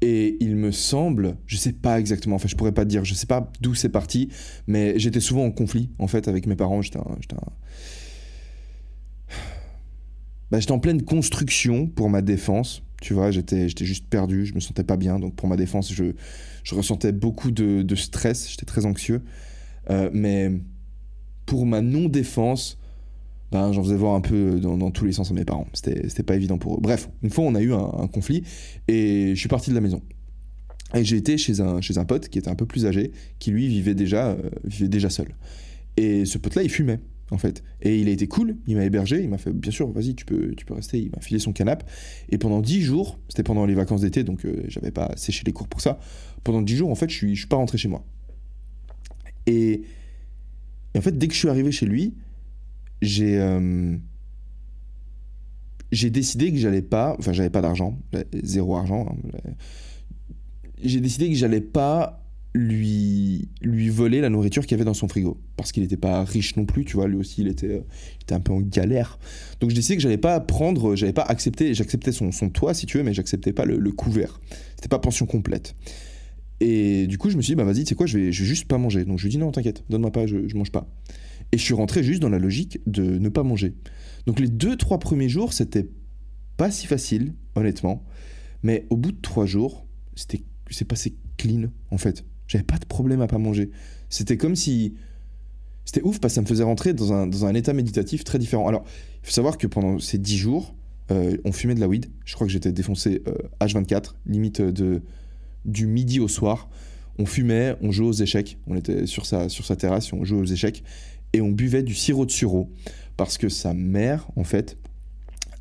[0.00, 3.14] Et il me semble, je sais pas exactement, enfin je pourrais pas te dire, je
[3.14, 4.30] sais pas d'où c'est parti,
[4.66, 6.82] mais j'étais souvent en conflit en fait avec mes parents.
[6.82, 6.98] J'étais
[10.50, 14.54] bah, j'étais en pleine construction pour ma défense tu vois, j'étais, j'étais juste perdu, je
[14.54, 15.18] me sentais pas bien.
[15.18, 16.04] Donc pour ma défense, je,
[16.62, 19.22] je ressentais beaucoup de, de stress, j'étais très anxieux.
[19.90, 20.52] Euh, mais
[21.44, 22.78] pour ma non-défense,
[23.50, 25.66] ben, j'en faisais voir un peu dans, tous les sens à mes parents.
[25.72, 26.80] C'était, c'était pas évident pour eux.
[26.80, 28.44] Bref, une fois, on a eu un, conflit
[28.86, 30.00] et je suis parti de la maison.
[30.94, 33.10] Et j'ai été chez un, chez un pote qui était un peu plus âgé,
[33.40, 35.34] qui lui vivait déjà, euh, vivait déjà seul.
[35.96, 37.00] Et ce pote-là, il fumait
[37.32, 37.64] en fait.
[37.80, 40.24] Et il a été cool, il m'a hébergé, il m'a fait bien sûr, vas-y, tu
[40.24, 41.84] peux, tu peux rester, il m'a filé son canapé.
[42.28, 45.52] Et pendant 10 jours, c'était pendant les vacances d'été, donc euh, j'avais pas séché les
[45.52, 45.98] cours pour ça.
[46.44, 48.04] Pendant 10 jours, en fait, je suis, je suis pas rentré chez moi.
[49.46, 49.82] Et,
[50.96, 52.14] en fait, dès que je suis arrivé chez lui,
[53.00, 53.96] j'ai euh,
[55.90, 57.98] décidé que j'allais pas, enfin, j'avais pas d'argent,
[58.42, 59.06] zéro argent.
[59.08, 59.50] Hein,
[60.84, 62.21] j'ai décidé que j'allais pas
[62.54, 65.40] lui, lui voler la nourriture qu'il y avait dans son frigo.
[65.56, 67.84] Parce qu'il n'était pas riche non plus, tu vois, lui aussi il était, euh,
[68.20, 69.18] était un peu en galère.
[69.60, 72.86] Donc je décidé que j'allais pas prendre, j'allais pas accepter, j'acceptais son, son toit si
[72.86, 74.40] tu veux, mais j'acceptais pas le, le couvert.
[74.76, 75.74] C'était pas pension complète.
[76.60, 78.42] Et du coup, je me suis dit, bah vas-y, tu sais quoi, je vais, je
[78.42, 79.04] vais juste pas manger.
[79.04, 80.88] Donc je lui dit, non, t'inquiète, donne-moi pas, je, je mange pas.
[81.52, 83.74] Et je suis rentré juste dans la logique de ne pas manger.
[84.26, 85.88] Donc les deux, trois premiers jours, c'était
[86.56, 88.04] pas si facile, honnêtement.
[88.62, 92.24] Mais au bout de trois jours, c'était, c'est passé clean, en fait.
[92.52, 93.70] J'avais pas de problème à pas manger.
[94.10, 94.92] C'était comme si.
[95.86, 98.38] C'était ouf parce que ça me faisait rentrer dans un, dans un état méditatif très
[98.38, 98.68] différent.
[98.68, 98.84] Alors,
[99.22, 100.74] il faut savoir que pendant ces dix jours,
[101.10, 102.10] euh, on fumait de la weed.
[102.26, 103.22] Je crois que j'étais défoncé
[103.58, 105.00] H24, euh, limite de,
[105.64, 106.68] du midi au soir.
[107.18, 108.58] On fumait, on jouait aux échecs.
[108.66, 110.84] On était sur sa, sur sa terrasse, on jouait aux échecs.
[111.32, 112.70] Et on buvait du sirop de sureau.
[113.16, 114.76] Parce que sa mère, en fait,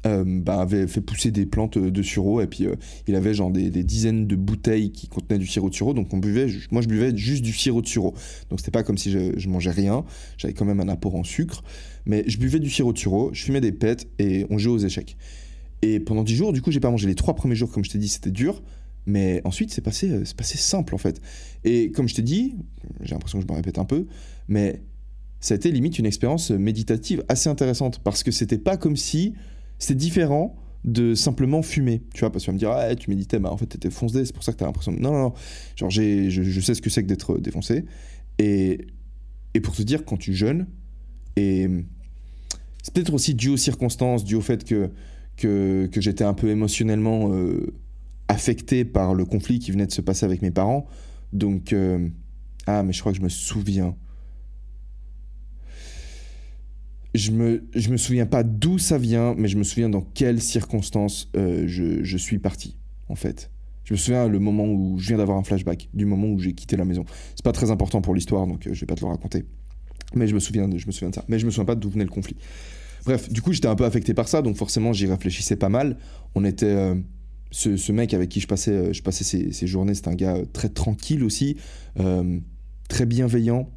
[0.07, 2.75] euh, bah, avait fait pousser des plantes de sureau et puis euh,
[3.07, 6.17] il avait genre des, dizaines de bouteilles qui contenaient du sirop de sureau donc on
[6.17, 8.15] buvait moi je buvais juste du sirop de sureau.
[8.49, 10.03] Donc c'était pas comme si je, mangeais rien.
[10.37, 11.63] J'avais quand même un apport en sucre.
[12.07, 14.85] Mais je buvais du sirop de sureau je fumais des pets et on jouait aux
[14.85, 15.17] échecs.
[15.83, 17.07] Et pendant 10 jours du coup j'ai pas mangé.
[17.07, 18.63] Les trois premiers jours comme je t'ai dit c'était dur.
[19.05, 21.21] Mais ensuite c'est passé euh, c'est passé simple en fait.
[21.63, 22.55] Et comme je t'ai dit
[23.01, 24.07] j'ai l'impression que je me répète un peu
[24.47, 24.81] mais
[25.41, 29.33] ça a été limite une expérience méditative assez intéressante parce que c'était pas comme si
[29.81, 33.09] c'est différent de simplement fumer, tu vois, parce que tu vas me dire, ah, tu
[33.09, 34.91] méditais, mais en fait, t'étais foncé, c'est pour ça que t'as l'impression.
[34.91, 35.33] Non, non, non.
[35.75, 37.85] Genre, je, je, sais ce que c'est que d'être défoncé.
[38.39, 38.87] Et,
[39.53, 40.67] et pour te dire, quand tu jeûnes,
[41.35, 41.67] et
[42.81, 44.91] c'est peut-être aussi dû aux circonstances, dû au fait que,
[45.37, 47.73] que, que j'étais un peu émotionnellement euh,
[48.27, 50.87] affecté par le conflit qui venait de se passer avec mes parents.
[51.33, 52.07] Donc, euh,
[52.65, 53.95] ah, mais je crois que je me souviens
[57.13, 60.41] je me, je me souviens pas d'où ça vient, mais je me souviens dans quelles
[60.41, 62.77] circonstances euh, je, je, suis parti,
[63.09, 63.51] en fait.
[63.83, 66.53] Je me souviens le moment où je viens d'avoir un flashback, du moment où j'ai
[66.53, 67.03] quitté la maison.
[67.35, 69.43] C'est pas très important pour l'histoire, donc euh, je vais pas te le raconter.
[70.15, 71.25] Mais je me souviens de, je me souviens de ça.
[71.27, 72.37] Mais je me souviens pas d'où venait le conflit.
[73.05, 75.97] Bref, du coup, j'étais un peu affecté par ça, donc forcément, j'y réfléchissais pas mal.
[76.35, 76.65] On était.
[76.65, 76.95] Euh,
[77.53, 80.69] ce, mec avec qui je passais, je passais ces, ces journées, c'est un gars très
[80.69, 81.57] tranquille aussi,
[82.87, 83.69] très bienveillant,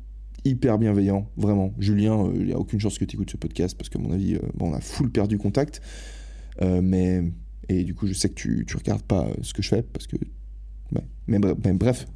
[0.45, 1.73] hyper bienveillant, vraiment.
[1.79, 4.35] Julien, il n'y a aucune chance que tu écoutes ce podcast parce qu'à mon avis,
[4.35, 5.81] euh, bon, on a full perdu contact.
[6.63, 7.23] Euh, mais,
[7.69, 9.83] et du coup, je sais que tu, tu regardes pas euh, ce que je fais
[9.83, 10.17] parce que.
[11.27, 12.07] mais, bref,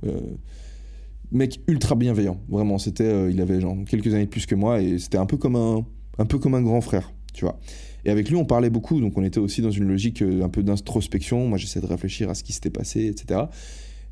[1.33, 2.79] mec ultra bienveillant, vraiment.
[2.79, 5.87] C'était, il avait genre quelques années plus que moi et c'était un peu comme un,
[6.19, 7.59] un peu comme un grand frère, tu vois.
[8.05, 10.63] Et avec lui, on parlait beaucoup, donc on était aussi dans une logique un peu
[10.63, 11.49] d'introspection.
[11.49, 13.41] Moi, j'essaie de réfléchir à ce qui s'était passé, etc.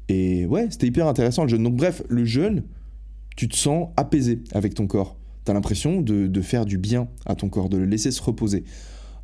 [0.09, 1.63] Et ouais, c'était hyper intéressant le jeûne.
[1.63, 2.63] Donc bref, le jeûne,
[3.37, 5.17] tu te sens apaisé avec ton corps.
[5.45, 8.65] Tu as l'impression de, faire du bien à ton corps, de le laisser se reposer.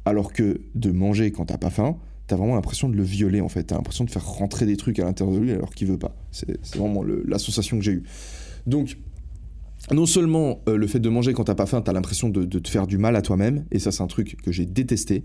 [0.05, 1.97] Alors que de manger quand t'as pas faim,
[2.29, 3.65] tu as vraiment l'impression de le violer en fait.
[3.65, 5.99] Tu as l'impression de faire rentrer des trucs à l'intérieur de lui alors qu'il veut
[5.99, 6.15] pas.
[6.31, 8.03] C'est vraiment la sensation que j'ai eue.
[8.67, 8.99] Donc,
[9.91, 12.45] non seulement euh, le fait de manger quand t'as pas faim, tu as l'impression de,
[12.45, 15.25] te faire du mal à toi-même, et ça c'est un truc que j'ai détesté,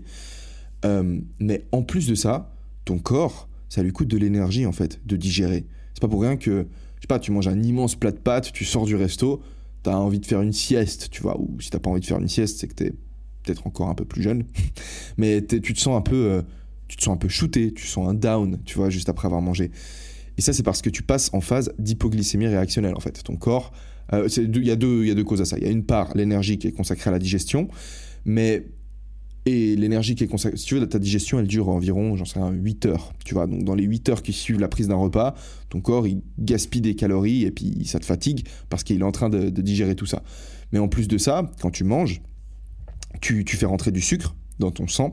[0.84, 2.52] euh, mais en plus de ça,
[2.84, 5.66] ton corps, ça lui coûte de l'énergie en fait, de digérer.
[5.94, 6.66] C'est pas pour rien que
[7.08, 9.42] pas, tu manges un immense plat de pâtes, tu sors du resto,
[9.82, 12.06] tu as envie de faire une sieste, tu vois, ou si t'as pas envie de
[12.06, 12.92] faire une sieste, c'est que t'es
[13.42, 14.44] peut-être encore un peu plus jeune,
[15.16, 16.42] mais tu te sens un peu, euh,
[16.86, 19.42] tu te sens un peu shooté, tu sens un down, tu vois, juste après avoir
[19.42, 19.70] mangé.
[20.36, 23.24] Et ça, c'est parce que tu passes en phase d'hypoglycémie réactionnelle, en fait.
[23.24, 23.72] Ton corps,
[24.12, 25.58] euh, il y, a deux, y a deux causes à ça.
[25.58, 27.68] Il y a une part, l'énergie qui est consacrée à la digestion,
[28.24, 28.66] mais
[29.48, 32.38] et l'énergie qui est consacrée, si tu veux, ta digestion, elle dure environ, j'en sais
[32.38, 33.14] 8 heures.
[33.24, 35.34] Tu vois, donc dans les 8 heures qui suivent la prise d'un repas,
[35.70, 39.10] ton corps, il gaspille des calories et puis ça te fatigue parce qu'il est en
[39.10, 40.22] train de, digérer tout ça.
[40.72, 42.20] Mais en plus de ça, quand tu manges,
[43.22, 45.12] tu, tu fais rentrer du sucre dans ton sang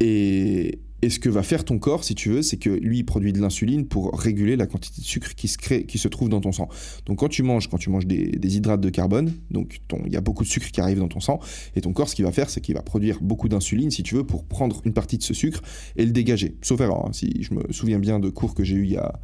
[0.00, 3.04] et, et ce que va faire ton corps, si tu veux, c'est que lui, il
[3.04, 6.28] produit de l'insuline pour réguler la quantité de sucre qui se, crée, qui se trouve
[6.28, 6.68] dans ton sang.
[7.06, 10.20] Donc quand tu manges, quand tu manges des, hydrates de carbone, donc il y a
[10.20, 11.38] beaucoup de sucre qui arrive dans ton sang,
[11.76, 14.16] et ton corps, ce qu'il va faire, c'est qu'il va produire beaucoup d'insuline, si tu
[14.16, 15.62] veux, pour prendre une partie de ce sucre
[15.96, 16.56] et le dégager.
[16.62, 18.96] Sauf erreur, hein, si je me souviens bien de cours que j'ai eu il y
[18.96, 19.20] a...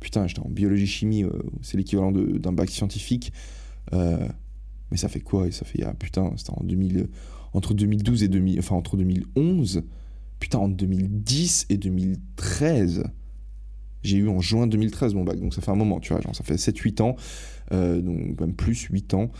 [0.00, 1.30] Putain, j'étais en biologie-chimie, euh,
[1.62, 3.32] c'est l'équivalent d'un bac scientifique.
[3.92, 4.28] Euh,
[4.90, 5.50] mais ça fait quoi?
[5.50, 7.08] Ça fait, ah, putain, c'était en 2000,
[7.54, 9.84] entre 2012 et 2000, enfin entre 2011
[10.40, 13.04] putain, entre 2010 et 2013,
[14.02, 16.36] j'ai eu en juin 2013 mon bac, donc ça fait un moment, tu vois, genre
[16.36, 17.16] ça fait 7-8 ans,
[17.72, 19.30] euh, donc même plus 8 ans.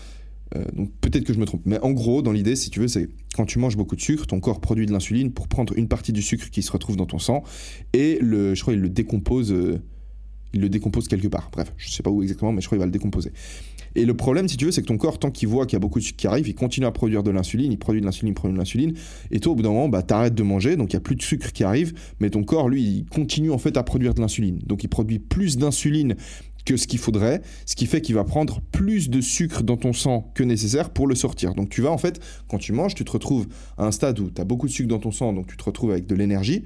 [0.57, 1.63] Euh, donc peut-être que je me trompe.
[1.65, 4.27] Mais en gros, dans l'idée, si tu veux, c'est quand tu manges beaucoup de sucre,
[4.27, 7.07] ton corps produit de l'insuline pour prendre une partie du sucre qui se retrouve dans
[7.07, 7.43] ton sang
[7.93, 9.81] et le, je crois il le décompose, euh,
[10.53, 11.51] il le décompose quelque part.
[11.53, 13.33] Bref, je sais pas où exactement, mais je crois qu'il va le décomposer.
[13.97, 15.77] Et le problème, si tu veux, c'est que ton corps, tant qu'il voit qu'il y
[15.77, 18.07] a beaucoup de sucre qui arrive, il continue à produire de l'insuline, il produit de
[18.07, 18.95] l'insuline, il produit de l'insuline.
[19.31, 21.17] Et toi, au bout d'un moment, bah, t'arrêtes de manger, donc il n'y a plus
[21.17, 24.21] de sucre qui arrive, mais ton corps, lui, il continue en fait à produire de
[24.21, 24.59] l'insuline.
[24.67, 26.17] Donc il produit plus d'insuline
[26.65, 29.93] que ce qu'il faudrait, ce qui fait qu'il va prendre plus de sucre dans ton
[29.93, 31.55] sang que nécessaire pour le sortir.
[31.55, 34.31] Donc tu vas en fait, quand tu manges, tu te retrouves à un stade où
[34.31, 36.65] tu as beaucoup de sucre dans ton sang, donc tu te retrouves avec de l'énergie.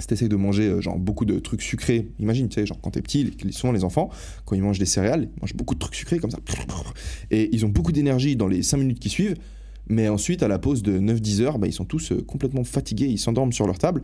[0.00, 3.02] Si tu de manger genre beaucoup de trucs sucrés, imagine, tu sais, genre quand t'es
[3.02, 4.10] petit, souvent les enfants,
[4.44, 6.38] quand ils mangent des céréales, ils mangent beaucoup de trucs sucrés comme ça.
[7.30, 9.36] Et ils ont beaucoup d'énergie dans les 5 minutes qui suivent,
[9.88, 13.18] mais ensuite, à la pause de 9-10 heures, bah, ils sont tous complètement fatigués, ils
[13.18, 14.02] s'endorment sur leur table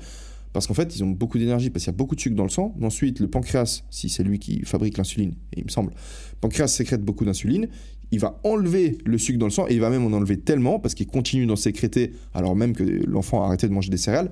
[0.56, 2.44] parce qu'en fait, ils ont beaucoup d'énergie, parce qu'il y a beaucoup de sucre dans
[2.44, 2.74] le sang.
[2.80, 6.68] Ensuite, le pancréas, si c'est lui qui fabrique l'insuline, et il me semble, le pancréas
[6.68, 7.68] sécrète beaucoup d'insuline.
[8.10, 10.78] Il va enlever le sucre dans le sang, et il va même en enlever tellement,
[10.78, 14.30] parce qu'il continue d'en sécréter, alors même que l'enfant a arrêté de manger des céréales,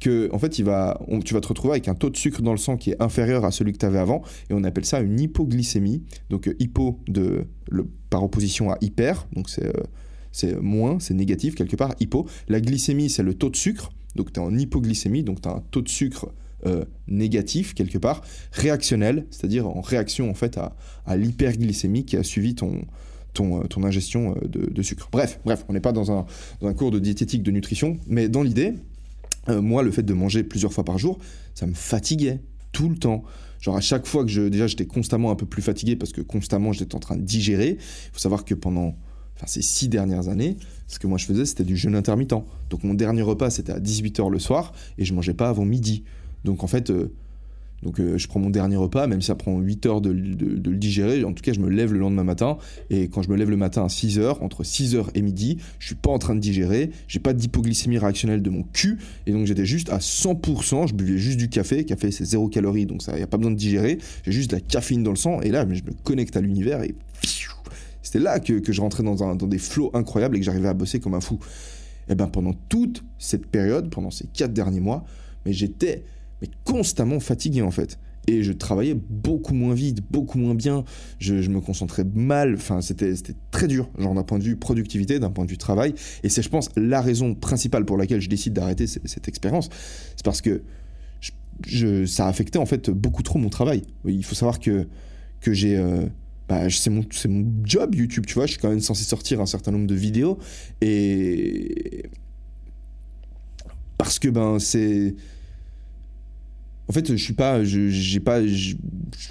[0.00, 2.52] que en fait, il va, tu vas te retrouver avec un taux de sucre dans
[2.52, 5.00] le sang qui est inférieur à celui que tu avais avant, et on appelle ça
[5.00, 6.02] une hypoglycémie.
[6.30, 7.46] Donc, euh, hypo de,
[8.08, 9.66] par opposition à hyper, donc c'est.
[9.66, 9.82] Euh,
[10.32, 12.24] c'est moins, c'est négatif quelque part, hypo.
[12.46, 13.90] La glycémie, c'est le taux de sucre.
[14.14, 16.32] Donc tu es en hypoglycémie, donc tu as un taux de sucre
[16.66, 22.54] euh, négatif quelque part, réactionnel, c'est-à-dire en réaction en fait à, l'hyperglycémie qui a suivi
[22.54, 22.82] ton,
[23.32, 25.08] ton, ton ingestion euh, de, sucre.
[25.10, 26.26] Bref, bref, on n'est pas dans un,
[26.74, 28.74] cours de diététique de nutrition, mais dans l'idée,
[29.48, 31.18] moi le fait de manger plusieurs fois par jour,
[31.54, 32.40] ça me fatiguait
[32.72, 33.24] tout le temps.
[33.60, 36.20] Genre à chaque fois que je déjà j'étais constamment un peu plus fatigué parce que
[36.20, 37.76] constamment j'étais en train de digérer.
[37.78, 38.96] Il faut savoir que pendant
[39.36, 42.34] enfin, ces six dernières années, ce que moi je faisais, c'était du jeûne intermittent.
[42.70, 46.04] Donc mon dernier repas, c'était à 18h le soir, et je mangeais pas avant midi.
[46.44, 47.12] Donc en fait, euh,
[47.82, 50.76] donc, euh, je prends mon dernier repas, même si ça prend 8 heures de, le
[50.76, 51.24] digérer.
[51.24, 52.58] En tout cas, je me lève le lendemain matin.
[52.90, 55.58] Et quand je me lève le matin à 6 heures, entre 6 heures et midi,
[55.78, 56.90] je suis pas en train de digérer.
[57.08, 58.98] J'ai pas d'hypoglycémie réactionnelle de mon cul.
[59.26, 60.88] Et donc, j'étais juste à 100%.
[60.88, 61.84] Je buvais juste du café.
[61.84, 62.84] Café, c'est zéro calorie.
[62.84, 63.98] Donc, il n'y a pas besoin de digérer.
[64.24, 65.40] J'ai juste de la caféine dans le sang.
[65.40, 66.94] Et là, je me connecte à l'univers et
[68.02, 71.00] c'était là que, je rentrais dans, dans des flots incroyables et que j'arrivais à bosser
[71.00, 71.38] comme un fou.
[72.08, 75.04] Et eh ben pendant toute cette période, pendant ces quatre derniers mois,
[75.46, 76.02] mais j'étais
[76.40, 77.98] mais constamment fatigué en fait.
[78.26, 80.84] Et je travaillais beaucoup moins vite, beaucoup moins bien.
[81.18, 82.54] Je, me concentrais mal.
[82.54, 83.14] Enfin, c'était
[83.50, 85.94] très dur, genre d'un point de vue productivité, d'un point de vue travail.
[86.22, 89.68] Et c'est, je pense, la raison principale pour laquelle je décide d'arrêter cette, expérience.
[90.16, 90.62] C'est parce que
[91.66, 93.82] je, ça affectait en fait beaucoup trop mon travail.
[94.04, 94.86] Il faut savoir que,
[95.40, 95.76] que j'ai.
[95.76, 96.06] Euh,
[96.48, 99.46] bah, c'est mon, mon job YouTube, tu vois, je suis quand même censé sortir un
[99.46, 100.38] certain nombre de vidéos
[100.80, 102.10] et
[103.98, 105.14] parce que ben c'est
[106.90, 108.74] en fait, je suis pas, je, j'ai pas, je,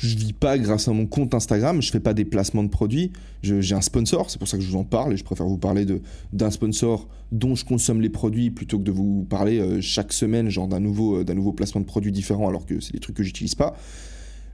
[0.01, 1.81] vis pas grâce à mon compte Instagram.
[1.81, 3.11] Je fais pas des placements de produits.
[3.43, 5.57] j'ai un sponsor, c'est pour ça que je vous en parle et je préfère vous
[5.57, 5.99] parler de
[6.31, 10.47] d'un sponsor dont je consomme les produits plutôt que de vous parler euh, chaque semaine
[10.47, 13.17] genre d'un nouveau euh, d'un nouveau placement de produit différent alors que c'est des trucs
[13.17, 13.75] que j'utilise pas.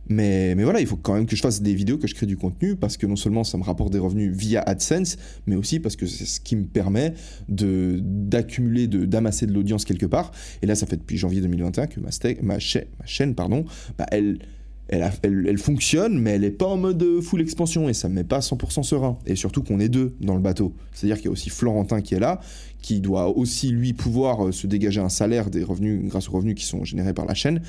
[0.07, 2.25] Mais, mais voilà, il faut quand même que je fasse des vidéos, que je crée
[2.25, 5.79] du contenu, parce que non seulement ça me rapporte des revenus via AdSense, mais aussi
[5.79, 7.13] parce que c'est ce qui me permet
[7.49, 10.31] de, d'accumuler, de, d'amasser de l'audience quelque part.
[10.61, 12.09] Et là, ça fait depuis janvier 2021 que ma,
[12.41, 13.65] ma, chaîne, ma chaîne pardon,
[13.97, 14.39] bah, elle,
[14.87, 18.19] elle, elle, fonctionne, mais elle n'est pas en mode full expansion, et ça ne me
[18.19, 19.17] met pas 100% serein.
[19.25, 20.73] Et surtout qu'on est deux dans le bateau.
[20.93, 22.39] C'est-à-dire qu'il y a aussi Florentin qui est là,
[22.81, 26.53] qui doit aussi, lui, pouvoir euh, se dégager un salaire des revenus, grâce aux revenus
[26.53, 27.61] qui sont générés par la chaîne.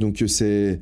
[0.00, 0.80] Donc euh, c'est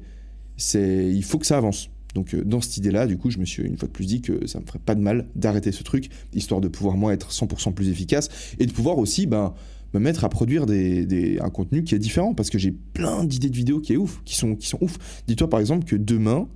[0.56, 1.90] c'est il faut que ça avance.
[2.14, 4.22] Donc euh, dans cette idée-là, du coup, je me suis une fois de plus dit
[4.22, 7.30] que ça me ferait pas de mal d'arrêter ce truc, histoire de pouvoir moi être
[7.30, 9.54] 100% plus efficace et de pouvoir aussi ben,
[9.92, 13.50] me mettre à produire des, un contenu qui est différent parce que j'ai plein d'idées
[13.50, 15.22] de vidéos qui est ouf, qui sont qui sont ouf.
[15.26, 16.48] Dis-toi par exemple que demain,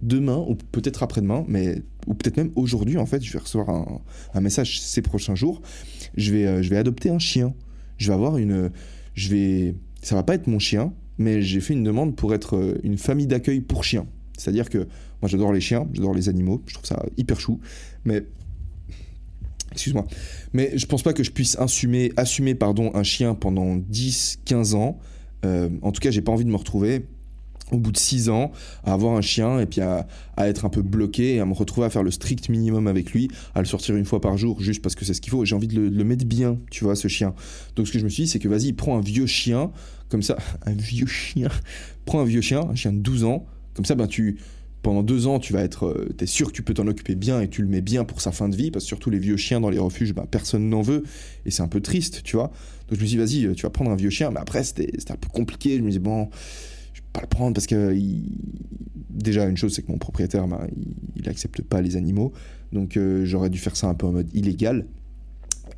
[0.00, 4.00] demain ou peut-être après-demain, mais ou peut-être même aujourd'hui en fait, je vais recevoir un,
[4.34, 5.60] un, message ces prochains jours.
[6.16, 7.54] Je vais euh, je vais adopter un chien.
[7.98, 8.70] Je vais avoir une
[9.14, 12.56] je vais ça va pas être mon chien, mais j'ai fait une demande pour être
[12.56, 14.06] euh, une famille d'accueil pour chiens.
[14.36, 17.60] C'est-à-dire que moi j'adore les chiens, j'adore les animaux, je trouve ça hyper chou,
[18.06, 18.24] mais
[19.72, 20.06] excuse-moi,
[20.54, 24.98] mais je pense pas que je puisse assumer, pardon, un chien pendant 10-15 ans.
[25.44, 27.04] Euh, en tout cas, j'ai pas envie de me retrouver
[27.72, 28.52] au bout de 6 ans
[28.84, 30.06] à avoir un chien et puis à,
[30.38, 33.28] être un peu bloqué et à me retrouver à faire le strict minimum avec lui,
[33.54, 35.44] à le sortir une fois par jour juste parce que c'est ce qu'il faut.
[35.44, 37.34] J'ai envie de le, mettre bien, tu vois, ce chien.
[37.76, 39.70] Donc ce que je me suis dit, c'est que vas-y, prends un vieux chien
[40.08, 41.48] comme ça, un vieux chien.
[42.06, 44.38] Prends un vieux chien, un chien de 12 ans, comme ça, ben, tu,
[44.82, 47.40] pendant deux ans, tu vas être, euh, es sûr que tu peux t'en occuper bien
[47.40, 49.36] et tu le mets bien pour sa fin de vie, parce que surtout les vieux
[49.36, 51.04] chiens dans les refuges, ben, personne n'en veut,
[51.44, 52.50] et c'est un peu triste, tu vois.
[52.88, 54.64] Donc je me suis dit, vas-y, euh, tu vas prendre un vieux chien, mais après
[54.64, 56.30] c'était un peu compliqué, je me dis, bon,
[57.12, 57.96] pas le prendre parce que
[59.10, 60.66] déjà une chose c'est que mon propriétaire ben,
[61.16, 62.32] il, accepte pas les animaux
[62.72, 64.86] donc euh, j'aurais dû faire ça un peu en mode illégal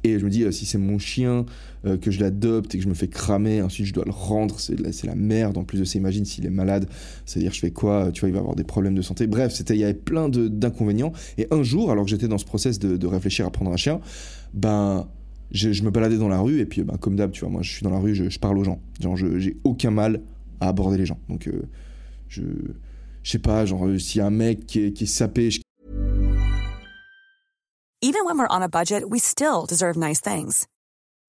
[0.04, 1.46] et je me dis, euh, si c'est mon chien,
[1.84, 4.58] euh, que je l'adopte et que je me fais cramer, ensuite je dois le rendre,
[4.58, 5.58] c'est la, la, merde.
[5.58, 6.88] En plus de ça, imagine s'il est malade,
[7.24, 8.10] c'est-à-dire je fais quoi?
[8.12, 9.26] Tu vois, il va avoir des problèmes de santé.
[9.26, 11.12] Bref, c'était, il y avait plein d'inconvénients.
[11.38, 14.00] Et un jour, alors que j'étais dans ce process de, réfléchir à prendre un chien,
[14.54, 15.06] ben,
[15.50, 17.70] je, me baladais dans la rue et puis, ben, comme d'hab, tu vois, moi je
[17.70, 18.80] suis dans la rue, je, parle aux gens.
[19.00, 20.20] Genre, j'ai aucun mal
[20.62, 21.18] à aborder les gens.
[21.28, 21.68] Donc, euh,
[22.28, 22.42] je,
[23.22, 25.60] sais pas, genre, euh, s'il y a un mec qui est, qui est sapé, je
[28.04, 30.66] Even when we're on a budget, we still deserve nice things.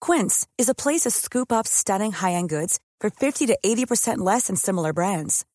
[0.01, 4.47] Quince is a place to scoop up stunning high-end goods for 50 to 80% less
[4.47, 5.45] than similar brands.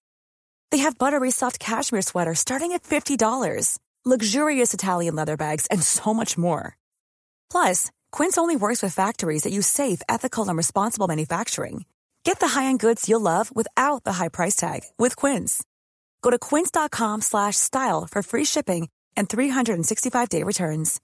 [0.71, 6.15] They have buttery soft cashmere sweaters starting at $50, luxurious Italian leather bags, and so
[6.15, 6.77] much more.
[7.51, 11.85] Plus, Quince only works with factories that use safe, ethical, and responsible manufacturing.
[12.29, 15.65] Get the high-end goods you'll love without the high price tag with Quince.
[16.21, 21.01] Go to quince.com slash style for free shipping and 365-day returns.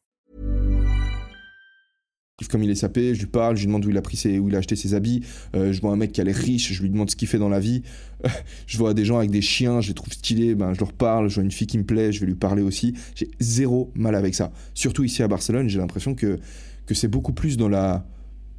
[2.50, 4.38] Comme il est sapé, je lui parle, je lui demande où il a pris ses,
[4.38, 5.22] où il a acheté ses habits.
[5.56, 7.38] Euh, je vois un mec qui a l'air riche, je lui demande ce qu'il fait
[7.38, 7.80] dans la vie.
[8.66, 11.30] je vois des gens avec des chiens, je les trouve stylés, ben, je leur parle.
[11.30, 12.92] Je vois une fille qui me plaît, je vais lui parler aussi.
[13.14, 14.52] J'ai zéro mal avec ça.
[14.74, 16.38] Surtout ici à Barcelone, j'ai l'impression que,
[16.84, 18.04] que c'est beaucoup plus dans la,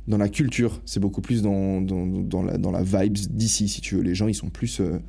[0.07, 3.95] dans la culture, c'est beaucoup plus dans, dans, la, dans la vibes d'ici, si tu
[3.95, 4.01] veux.
[4.01, 4.79] Les gens, ils sont plus.
[4.79, 4.99] Euh,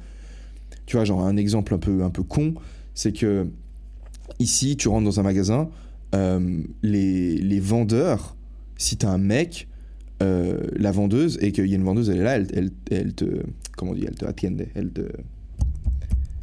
[0.86, 2.54] tu vois, genre un exemple un peu, un peu con,
[2.94, 3.46] c'est que
[4.38, 5.68] ici, tu rentres dans un magasin,
[6.14, 8.36] euh, les, les vendeurs,
[8.76, 9.68] si t'as un mec,
[10.22, 13.14] euh, la vendeuse, et qu'il y a une vendeuse, elle est là, elle, elle, elle
[13.14, 13.42] te.
[13.76, 15.02] Comment on dit Elle te atiende, elle te.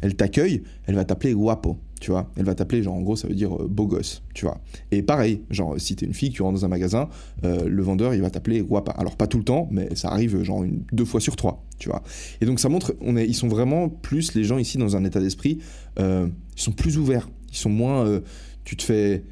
[0.01, 2.29] Elle t'accueille, elle va t'appeler guapo, tu vois.
[2.35, 4.59] Elle va t'appeler, genre, en gros, ça veut dire euh, beau gosse, tu vois.
[4.91, 7.07] Et pareil, genre, si t'es une fille, tu rentres dans un magasin,
[7.45, 8.91] euh, le vendeur, il va t'appeler guapa.
[8.91, 12.03] Alors, pas tout le temps, mais ça arrive, genre, deux fois sur trois, tu vois.
[12.41, 15.05] Et donc, ça montre, on est, ils sont vraiment plus, les gens ici, dans un
[15.05, 15.59] état d'esprit,
[15.97, 17.29] euh, ils sont plus ouverts.
[17.51, 18.19] Ils sont moins.
[18.65, 19.23] tu te fais.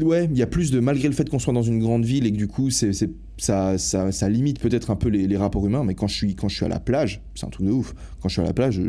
[0.00, 0.80] Ouais, il y a plus de.
[0.80, 2.90] Malgré le fait qu'on soit dans une grande ville et que du coup, c'est,
[3.36, 6.56] ça, ça, limite peut-être un peu les, rapports humains, mais quand je, suis, quand je
[6.56, 7.94] suis à la plage, c'est un truc de ouf.
[8.20, 8.80] Quand je suis à la plage,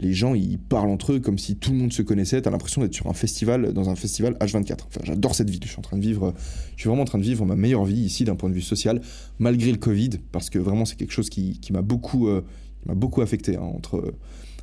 [0.00, 2.42] les gens, ils parlent entre eux comme si tout le monde se connaissait.
[2.42, 4.78] T'as l'impression d'être sur un festival, dans un festival H24.
[4.86, 5.62] Enfin, j'adore cette ville.
[5.62, 6.34] Je suis en train de vivre.
[6.76, 8.62] Je suis vraiment en train de vivre ma meilleure vie ici d'un point de vue
[8.62, 9.00] social,
[9.38, 12.42] malgré le Covid, parce que vraiment, c'est quelque chose qui, m'a beaucoup, euh,
[12.86, 13.56] beaucoup affecté.
[13.56, 14.14] hein, entre,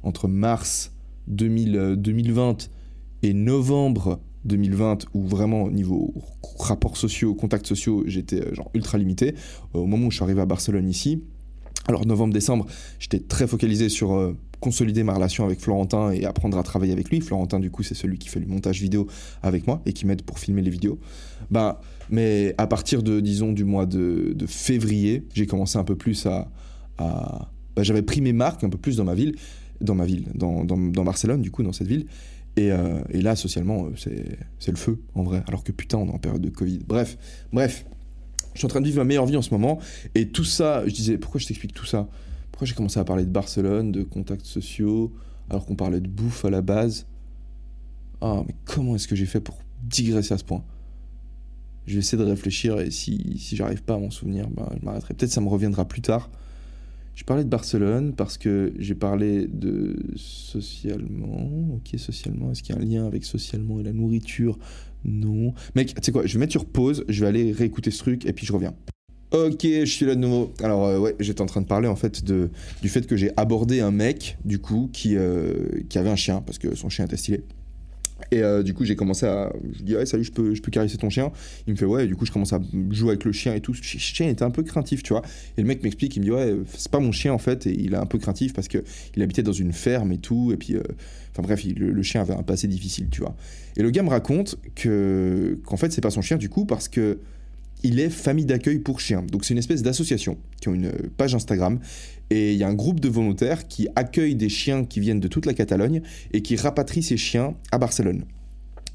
[0.03, 0.91] entre mars
[1.27, 2.69] 2000, euh, 2020
[3.23, 6.13] et novembre 2020, où vraiment, au niveau
[6.59, 9.33] rapports sociaux, contacts sociaux, j'étais euh, genre ultra limité.
[9.73, 11.23] Au moment où je suis arrivé à Barcelone ici,
[11.87, 12.67] alors novembre-décembre,
[12.99, 17.19] j'étais très focalisé sur consolider ma relation avec Florentin et apprendre à travailler avec lui.
[17.19, 19.07] Florentin, du coup, c'est celui qui fait le montage vidéo
[19.41, 20.99] avec moi et qui m'aide pour filmer les vidéos.
[21.51, 26.25] Bah, mais à partir de, disons, du mois de, février, j'ai commencé un peu plus
[26.27, 26.49] à...
[26.97, 27.49] bah,
[27.79, 29.35] J'avais pris mes marques un peu plus dans ma ville,
[29.81, 32.05] dans ma ville, dans, dans, dans Barcelone, du coup, dans cette ville.
[32.55, 35.43] Et, euh, et là, socialement, euh, c'est le feu, en vrai.
[35.45, 36.79] Alors que putain, on est en période de Covid.
[36.87, 37.17] Bref,
[37.51, 37.85] bref.
[38.53, 39.79] Je suis en train de vivre ma meilleure vie en ce moment.
[40.15, 42.07] Et tout ça, je disais, pourquoi je t'explique tout ça?
[42.53, 45.11] Pourquoi j'ai commencé à parler de Barcelone, de contacts sociaux,
[45.49, 47.07] alors qu'on parlait de bouffe à la base?
[48.21, 50.63] Ah, mais comment est-ce que j'ai fait pour digresser à ce point?
[51.87, 54.85] Je vais essayer de réfléchir et si, si j'arrive pas à m'en souvenir, ben, je
[54.85, 55.15] m'arrêterai.
[55.15, 56.29] Peut-être ça me reviendra plus tard.
[57.15, 61.73] Je parlais de Barcelone parce que j'ai parlé de socialement.
[61.73, 64.59] Ok, socialement, est-ce qu'il y a un lien avec socialement et la nourriture?
[65.05, 65.55] Non.
[65.73, 68.27] Mec, tu sais quoi, je vais mettre sur pause, je vais aller réécouter ce truc
[68.27, 68.75] et puis je reviens.
[69.33, 70.53] Ok, je suis là de nouveau.
[70.61, 72.51] Alors euh, ouais, j'étais en train de parler en fait de,
[72.83, 75.53] du fait que j'ai abordé un mec du coup qui, euh,
[75.89, 77.41] qui avait un chien parce que son chien était stylé.
[78.31, 80.61] Et euh, du coup j'ai commencé à, je lui dis ouais salut je peux, je
[80.61, 81.31] peux caresser ton chien.
[81.65, 83.71] Il me fait ouais du coup je commence à jouer avec le chien et tout.
[83.71, 85.23] Le chien était un peu craintif tu vois.
[85.57, 87.71] Et le mec m'explique, il me dit ouais c'est pas mon chien en fait et
[87.71, 88.83] il est un peu craintif parce que
[89.15, 90.75] il habitait dans une ferme et tout et puis
[91.31, 93.35] enfin bref le, le chien avait un passé difficile tu vois.
[93.77, 96.87] Et le gars me raconte que qu'en fait c'est pas son chien du coup parce
[96.87, 97.17] que
[97.83, 99.23] il est famille d'accueil pour chiens.
[99.29, 101.79] Donc c'est une espèce d'association qui ont une euh, page Instagram
[102.29, 105.27] et il y a un groupe de volontaires qui accueillent des chiens qui viennent de
[105.27, 108.25] toute la Catalogne et qui rapatrient ces chiens à Barcelone.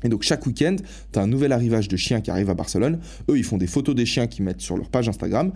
[0.05, 0.77] Et donc chaque week-end,
[1.13, 3.01] tu as un nouvel arrivage de chiens qui arrive à Barcelone.
[3.29, 5.53] Eux, ils font des photos des chiens qu'ils mettent sur leur page Instagram.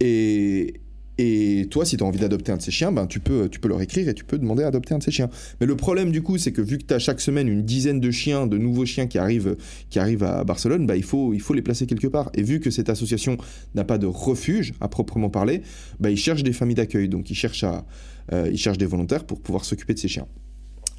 [0.00, 0.74] Et,
[1.18, 3.58] et toi, si tu as envie d'adopter un de ces chiens, ben, tu, peux, tu
[3.58, 5.28] peux leur écrire et tu peux demander à adopter un de ces chiens.
[5.60, 7.98] Mais le problème du coup, c'est que vu que tu as chaque semaine une dizaine
[7.98, 9.56] de chiens, de nouveaux chiens qui arrivent,
[9.90, 12.30] qui arrivent à Barcelone, bah, il, faut, il faut les placer quelque part.
[12.34, 13.36] Et vu que cette association
[13.74, 15.62] n'a pas de refuge à proprement parler,
[15.98, 17.08] bah, ils cherchent des familles d'accueil.
[17.08, 17.84] Donc ils cherchent, à,
[18.32, 20.26] euh, ils cherchent des volontaires pour pouvoir s'occuper de ces chiens.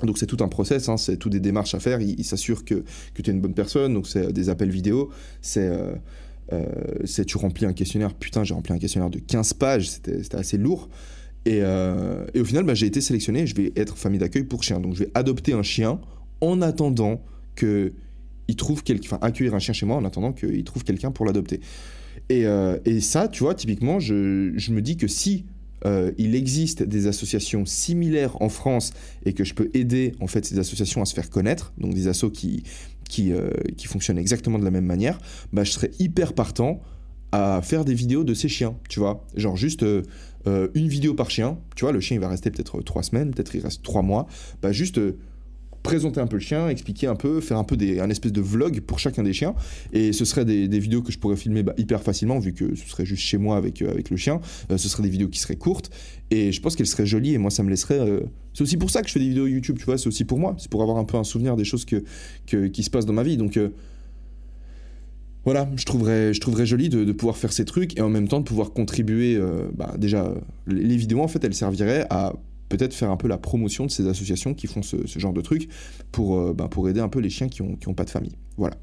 [0.04, 2.02] Donc c'est tout un process, hein, c'est tout des démarches à faire.
[2.02, 5.10] Ils il s'assurent que, que tu es une bonne personne, donc c'est des appels vidéo,
[5.42, 5.96] c'est euh, euh,
[7.06, 8.14] c'est tu remplis un questionnaire.
[8.14, 10.90] Putain, j'ai rempli un questionnaire de 15 pages, c'était assez lourd.
[11.46, 14.80] Et, euh, au final, bah, j'ai été sélectionné, je vais être famille d'accueil pour chien.
[14.80, 16.00] Donc je vais adopter un chien
[16.42, 17.22] en attendant
[17.56, 17.94] que
[18.48, 21.26] il trouve quelqu'un, enfin accueillir un chien chez moi en attendant qu'il trouve quelqu'un pour
[21.26, 21.60] l'adopter.
[22.30, 24.14] Et, euh, ça, tu vois, typiquement, je,
[24.72, 25.46] me dis que si
[25.86, 28.92] euh, il existe des associations similaires en France
[29.26, 32.08] et que je peux aider en fait ces associations à se faire connaître, donc des
[32.08, 32.64] assos qui,
[33.10, 35.20] qui, euh, qui fonctionnent exactement de la même manière,
[35.52, 36.80] bah, je serais hyper partant
[37.34, 39.26] à faire des vidéos de ces chiens, tu vois.
[39.36, 40.04] Genre juste euh,
[40.48, 43.32] euh, une vidéo par chien, tu vois, le chien il va rester peut-être trois semaines,
[43.32, 44.28] peut-être il reste trois mois,
[44.62, 45.00] bah juste
[45.84, 48.42] présenter un peu le chien, expliquer un peu, faire un peu des, un espèce de
[48.42, 49.56] vlog pour chacun des chiens.
[49.94, 52.88] Et ce serait des, vidéos que je pourrais filmer bah, hyper facilement, vu que ce
[52.88, 54.42] serait juste chez moi avec, euh, avec le chien.
[54.72, 55.90] Euh, ce seraient des vidéos qui seraient courtes.
[56.32, 58.00] Et je pense qu'elles seraient jolies, et moi, ça me laisserait.
[58.00, 58.22] Euh,
[58.54, 60.40] c'est aussi pour ça que je fais des vidéos YouTube, tu vois, c'est aussi pour
[60.40, 60.56] moi.
[60.58, 63.24] C'est pour avoir un peu un souvenir des choses que, qui se passent dans ma
[63.24, 63.38] vie.
[63.38, 63.60] Donc.
[65.46, 68.40] voilà, je trouverais, je trouverais joli de, pouvoir faire ces trucs et en même temps
[68.40, 69.40] de pouvoir contribuer.
[69.76, 70.34] bah, déjà,
[70.68, 72.34] les vidéos, en fait, elles serviraient à
[72.70, 75.68] peut-être faire un peu la promotion de ces associations qui font ce, genre de trucs
[76.12, 78.10] pour, euh, bah, pour aider un peu les chiens qui n'ont qui ont pas de
[78.10, 78.36] famille.
[78.58, 78.78] Voilà.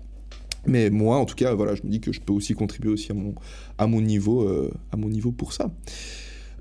[0.66, 3.12] Mais moi, en tout cas, voilà, je me dis que je peux aussi contribuer aussi
[3.12, 3.34] à mon,
[3.78, 5.72] à mon, niveau, euh, à mon niveau pour ça.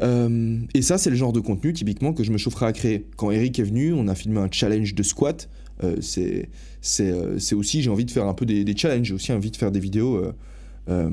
[0.02, 3.08] Euh, et ça, c'est le genre de contenu typiquement que je me chaufferais à créer.
[3.18, 5.50] Quand Eric est venu, on a filmé un challenge de squat.
[6.02, 6.50] c'est
[6.82, 9.72] c'est aussi, j'ai envie de faire un peu des challenges, j'ai aussi envie de faire
[9.72, 10.22] des vidéos
[10.90, 11.10] euh,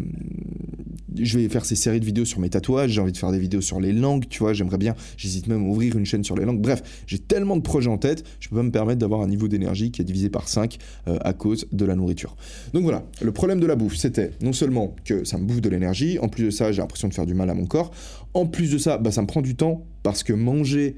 [1.19, 3.39] je vais faire ces séries de vidéos sur mes tatouages, j'ai envie de faire des
[3.39, 6.37] vidéos sur les langues, tu vois, j'aimerais bien, j'hésite même à ouvrir une chaîne sur
[6.37, 6.61] les langues.
[6.61, 9.49] Bref, j'ai tellement de projets en tête, je peux pas me permettre d'avoir un niveau
[9.49, 12.37] d'énergie qui est divisé par 5 euh, à cause de la nourriture.
[12.73, 15.69] Donc voilà, le problème de la bouffe, c'était non seulement que ça me bouffe de
[15.69, 17.91] l'énergie, en plus de ça, j'ai l'impression de faire du mal à mon corps,
[18.35, 20.97] en plus de ça, bah, ça me prend du temps parce que manger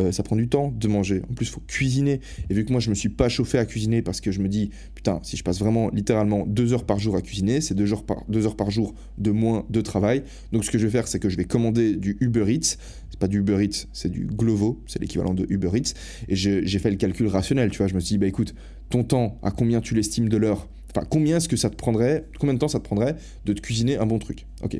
[0.00, 1.22] euh, ça prend du temps de manger.
[1.30, 2.20] En plus, il faut cuisiner.
[2.48, 4.48] Et vu que moi, je me suis pas chauffé à cuisiner parce que je me
[4.48, 7.92] dis, putain, si je passe vraiment littéralement deux heures par jour à cuisiner, c'est deux,
[7.92, 10.22] heures par, deux heures par jour de moins de travail.
[10.52, 12.76] Donc, ce que je vais faire, c'est que je vais commander du Uber Eats.
[13.10, 14.80] C'est pas du Uber Eats, c'est du Glovo.
[14.86, 15.94] C'est l'équivalent de Uber Eats.
[16.28, 17.70] Et j'ai fait le calcul rationnel.
[17.70, 18.54] Tu vois, je me suis dit, bah écoute,
[18.88, 20.68] ton temps, à combien tu l'estimes de l'heure?
[20.94, 23.16] Enfin, combien est-ce que ça te prendrait Combien de temps ça te prendrait
[23.46, 24.46] de te cuisiner un bon truc?
[24.62, 24.78] Ok,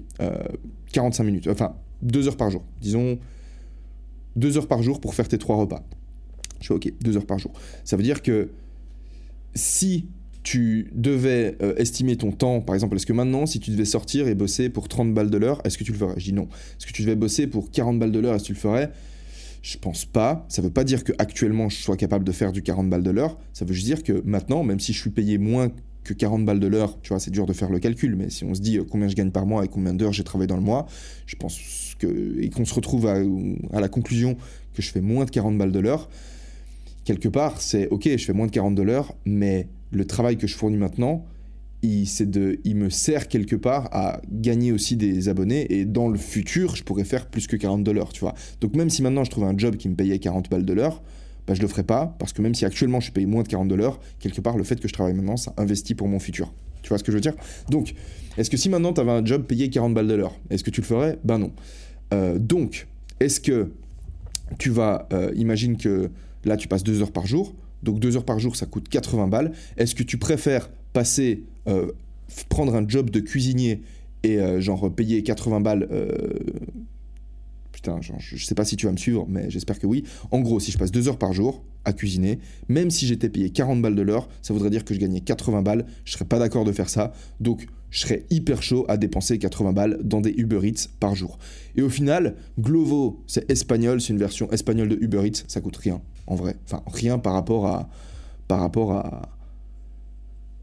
[0.93, 1.49] 45 euh, minutes.
[1.49, 2.63] Enfin, deux heures par jour.
[2.81, 3.19] Disons
[4.37, 5.85] deux heures par jour pour faire tes trois repas.
[6.61, 7.53] Je fais ok, deux heures par jour.
[7.85, 8.51] Ça veut dire que
[9.55, 10.07] si
[10.43, 14.27] tu devais euh, estimer ton temps, par exemple, est-ce que maintenant, si tu devais sortir
[14.29, 16.15] et bosser pour 30 balles de l'heure, est-ce que tu le ferais?
[16.17, 16.49] Je dis non.
[16.79, 18.91] Est-ce que tu devais bosser pour 40 balles de l'heure, est-ce que tu le ferais?
[19.63, 20.45] Je pense pas.
[20.49, 23.11] Ça veut pas dire que actuellement je sois capable de faire du 40 balles de
[23.11, 23.39] l'heure.
[23.53, 25.71] Ça veut juste dire que maintenant, même si je suis payé moins
[26.03, 28.43] que 40 balles de l'heure, tu vois, c'est dur de faire le calcul, mais si
[28.45, 30.57] on se dit euh, combien je gagne par mois et combien d'heures j'ai travaillé dans
[30.57, 30.87] le mois,
[31.27, 33.21] je pense et qu'on se retrouve à,
[33.81, 34.37] la conclusion
[34.75, 36.09] que je fais moins de 40 balles de l'heure,
[37.05, 40.47] quelque part, c'est ok, je fais moins de 40 de l'heure, mais le travail que
[40.47, 41.25] je fournis maintenant,
[41.83, 46.77] il, de, me sert quelque part à gagner aussi des abonnés, et dans le futur,
[46.77, 48.35] je pourrais faire plus que 40 de l'heure, tu vois.
[48.61, 51.03] Donc même si maintenant je trouve un job qui me payait 40 balles de l'heure,
[51.47, 53.49] bah, je le ferai pas parce que même si actuellement je suis payé moins de
[53.49, 56.53] 40 dollars, quelque part le fait que je travaille maintenant, ça investit pour mon futur.
[56.83, 57.35] Tu vois ce que je veux dire?
[57.71, 57.95] Donc,
[58.37, 60.71] est-ce que si maintenant tu avais un job payé 40 balles de l'heure, est-ce que
[60.71, 61.19] tu le ferais?
[61.25, 61.53] Ben non.
[62.13, 62.87] Euh, donc,
[63.21, 63.73] est-ce que
[64.59, 66.11] tu vas, euh, imagine que
[66.45, 69.29] là tu passes 2 heures par jour, donc 2 heures par jour ça coûte 80
[69.29, 71.91] balles, est-ce que tu préfères passer, euh,
[72.49, 73.83] prendre un job de cuisinier
[74.25, 75.89] et genre payer 80 balles
[77.73, 80.05] putain, je sais pas si tu vas me suivre, mais j'espère que oui.
[80.31, 82.39] En gros, si je passe deux heures par jour à cuisiner,
[82.69, 85.63] même si j'étais payé 40 balles de l'heure, ça voudrait dire que je gagnais 80
[85.63, 85.85] balles.
[86.05, 87.13] Je serais pas d'accord de faire ça.
[87.41, 91.39] Donc, je serais hyper chaud à dépenser 80 balles dans des Uber Eats par jour.
[91.77, 95.77] Et au final, Glovo, c'est espagnol, c'est une version espagnole de Uber Eats, ça coûte
[95.77, 96.57] rien, en vrai.
[96.65, 97.91] Enfin, rien par rapport à.
[98.49, 99.29] Par rapport à.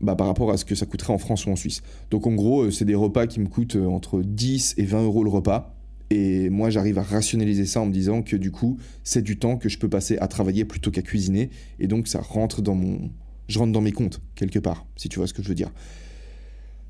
[0.01, 1.83] Bah, par rapport à ce que ça coûterait en France ou en Suisse.
[2.09, 5.03] Donc en gros, euh, c'est des repas qui me coûtent euh, entre 10 et 20
[5.03, 5.75] euros le repas.
[6.09, 9.57] Et moi, j'arrive à rationaliser ça en me disant que du coup, c'est du temps
[9.57, 11.51] que je peux passer à travailler plutôt qu'à cuisiner.
[11.79, 13.11] Et donc, ça rentre dans mon.
[13.47, 15.71] Je rentre dans mes comptes, quelque part, si tu vois ce que je veux dire.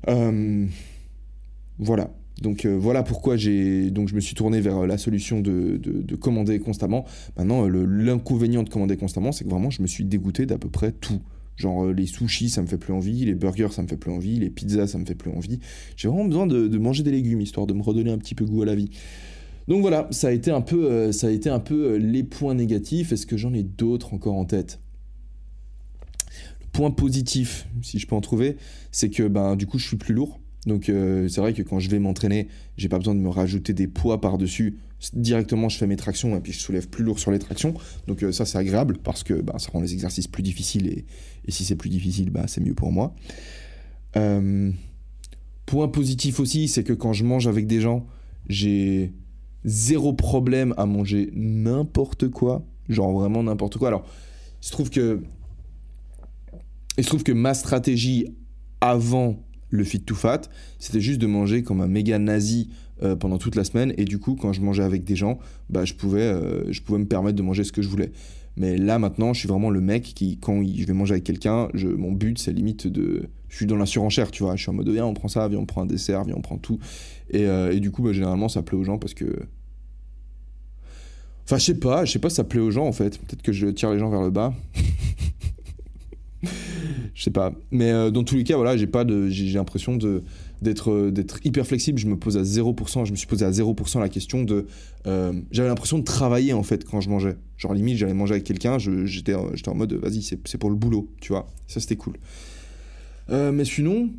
[0.08, 0.66] Euh,
[1.78, 2.10] voilà.
[2.40, 6.16] Donc euh, voilà pourquoi j'ai donc je me suis tourné vers la solution de, de
[6.16, 7.04] commander constamment.
[7.36, 10.92] Maintenant, l'inconvénient de commander constamment, c'est que vraiment je me suis dégoûté d'à peu près
[10.92, 11.20] tout.
[11.60, 14.10] Genre euh, les sushis, ça me fait plus envie, les burgers, ça me fait plus
[14.10, 15.60] envie, les pizzas, ça me fait plus envie.
[15.96, 18.62] J'ai vraiment besoin de, manger des légumes, histoire de me redonner un petit peu goût
[18.62, 18.90] à la vie.
[19.68, 22.24] Donc voilà, ça a été un peu, euh, ça a été un peu euh, les
[22.24, 23.12] points négatifs.
[23.12, 24.80] Est-ce que j'en ai d'autres encore en tête?
[26.72, 28.56] Point positif, si je peux en trouver,
[28.92, 30.40] c'est que ben, du coup je suis plus lourd.
[30.66, 33.86] Donc c'est vrai que quand je vais m'entraîner, j'ai pas besoin de me rajouter des
[33.86, 34.76] poids par-dessus
[35.14, 37.74] directement je fais mes tractions et puis je soulève plus lourd sur les tractions.
[38.06, 41.04] Donc euh, ça c'est agréable parce que bah, ça rend les exercices plus difficiles et,
[41.48, 43.14] si c'est plus difficile, bah, c'est mieux pour moi.
[44.16, 44.70] Euh,
[45.66, 48.06] point positif aussi, c'est que quand je mange avec des gens,
[48.48, 49.12] j'ai
[49.64, 53.88] zéro problème à manger n'importe quoi, genre vraiment n'importe quoi.
[53.88, 54.04] Alors,
[54.62, 55.22] il se trouve que
[57.00, 58.26] il se trouve que ma stratégie
[58.80, 60.42] avant le fit to fat,
[60.78, 62.68] c'était juste de manger comme un méga nazi
[63.02, 63.94] euh, pendant toute la semaine.
[63.96, 65.38] Et du coup, quand je mangeais avec des gens,
[65.70, 68.12] bah, je, pouvais, euh, je pouvais me permettre de manger ce que je voulais.
[68.56, 71.68] Mais là, maintenant, je suis vraiment le mec qui, quand je vais manger avec quelqu'un,
[71.96, 73.28] mon but, c'est limite de.
[73.48, 74.56] Je suis dans la surenchère, tu vois.
[74.56, 76.42] Je suis en mode, viens, on prend ça, viens, on prend un dessert, viens, on
[76.42, 76.78] prend tout.
[77.30, 79.24] Et, euh, et du coup, bah, généralement, ça plaît aux gens parce que.
[81.44, 83.18] Enfin, je sais pas, je sais pas si ça plaît aux gens en fait.
[83.18, 84.52] Peut-être que je tire les gens vers le bas.
[87.14, 87.52] Je sais pas.
[87.70, 90.22] Mais euh, dans tous les cas, voilà, j'ai pas de, j'ai l'impression de
[90.62, 91.98] d'être euh, d'être hyper flexible.
[91.98, 93.04] Je me pose à 0%.
[93.04, 94.66] Je me suis posé à 0% la question de.
[95.06, 97.36] Euh, j'avais l'impression de travailler en fait quand je mangeais.
[97.56, 98.78] Genre limite, j'allais manger avec quelqu'un.
[98.78, 101.46] J'étais j'étais en mode, vas-y, c'est pour le boulot, tu vois.
[101.66, 102.14] Ça c'était cool.
[103.28, 104.10] mais sinon,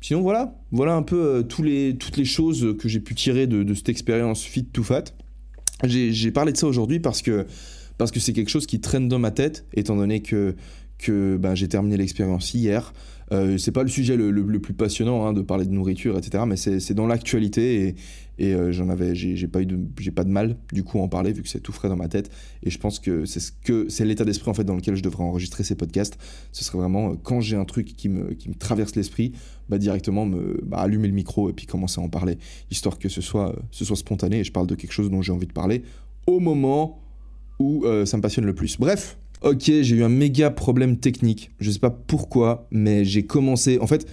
[0.00, 3.62] sinon voilà, voilà un peu tous les toutes les choses que j'ai pu tirer de,
[3.62, 5.04] de cette expérience fit to fat.
[5.84, 7.46] J'ai parlé de ça aujourd'hui parce que
[7.98, 10.56] parce que c'est quelque chose qui traîne dans ma tête, étant donné que
[11.02, 12.92] que ben, j'ai terminé l'expérience hier.
[13.32, 16.44] Euh, c'est pas le sujet le, plus passionnant hein, de parler de nourriture, etc.
[16.46, 17.94] Mais c'est dans l'actualité et,
[18.38, 21.08] et euh, j'en avais, j'ai pas eu j'ai pas de mal du coup à en
[21.08, 22.30] parler vu que c'est tout frais dans ma tête.
[22.62, 25.74] Et je pense que c'est l'état d'esprit en fait dans lequel je devrais enregistrer ces
[25.74, 26.18] podcasts.
[26.52, 29.32] Ce serait vraiment euh, quand j'ai un truc qui me, traverse l'esprit,
[29.68, 32.36] bah, directement me bah, allumer le micro et puis commencer à en parler,
[32.70, 35.32] histoire que ce soit, ce soit spontané et je parle de quelque chose dont j'ai
[35.32, 35.82] envie de parler
[36.26, 36.98] au moment
[37.58, 38.76] où ça me passionne le plus.
[38.76, 41.50] Bref, Ok, j'ai eu un méga problème technique.
[41.58, 43.80] Je sais pas pourquoi, mais j'ai commencé.
[43.80, 44.06] En fait,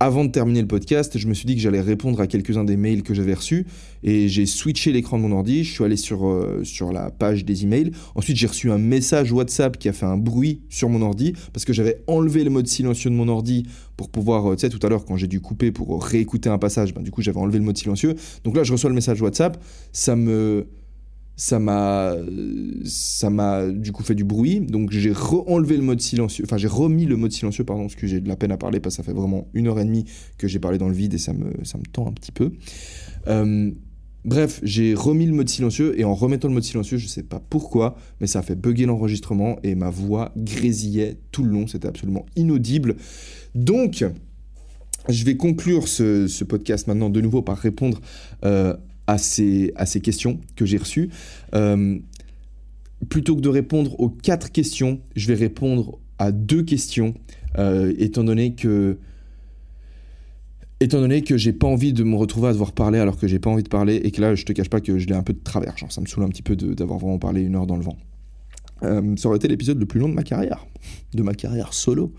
[0.00, 2.76] avant de terminer le podcast, je me suis dit que j'allais répondre à quelques-uns des
[2.76, 3.64] mails que j'avais reçus
[4.02, 5.64] et j'ai switché l'écran de mon ordi.
[5.64, 7.92] Je suis allé sur, euh, sur la page des emails.
[8.14, 11.64] Ensuite, j'ai reçu un message WhatsApp qui a fait un bruit sur mon ordi parce
[11.64, 13.66] que j'avais enlevé le mode silencieux de mon ordi
[13.96, 14.52] pour pouvoir.
[14.52, 17.02] Euh, tu sais, tout à l'heure, quand j'ai dû couper pour réécouter un passage, ben,
[17.02, 18.14] du coup, j'avais enlevé le mode silencieux.
[18.44, 19.56] Donc là, je reçois le message WhatsApp.
[19.92, 20.66] Ça me
[21.36, 22.14] ça m'a
[22.84, 24.60] ça m'a du coup fait du bruit.
[24.60, 26.44] Donc j'ai re-enlevé le mode silencieux.
[26.46, 28.80] Enfin j'ai remis le mode silencieux pardon parce que j'ai de la peine à parler
[28.80, 30.06] parce que ça fait vraiment une heure et demie
[30.38, 32.52] que j'ai parlé dans le vide et ça me ça me tend un petit peu.
[33.28, 33.70] Euh,
[34.24, 37.40] bref j'ai remis le mode silencieux et en remettant le mode silencieux je sais pas
[37.50, 41.66] pourquoi mais ça a fait bugger l'enregistrement et ma voix grésillait tout le long.
[41.66, 42.96] C'était absolument inaudible.
[43.54, 44.04] Donc
[45.08, 48.00] je vais conclure ce, ce, podcast maintenant de nouveau par répondre
[48.44, 48.74] euh,
[49.06, 51.10] à ces, à ces questions que j'ai reçues.
[51.54, 51.98] Euh,
[53.08, 57.14] plutôt que de répondre aux quatre questions, je vais répondre à deux questions,
[57.58, 58.98] euh, étant donné que
[60.80, 63.38] étant donné que j'ai pas envie de me retrouver à devoir parler alors que j'ai
[63.38, 65.22] pas envie de parler et que là je te cache pas que je l'ai un
[65.22, 67.66] peu de travers, genre ça me saoule un petit peu d'avoir vraiment parlé une heure
[67.66, 67.96] dans le vent.
[68.82, 70.66] Euh, ça aurait été l'épisode le plus long de ma carrière,
[71.14, 72.12] de ma carrière solo.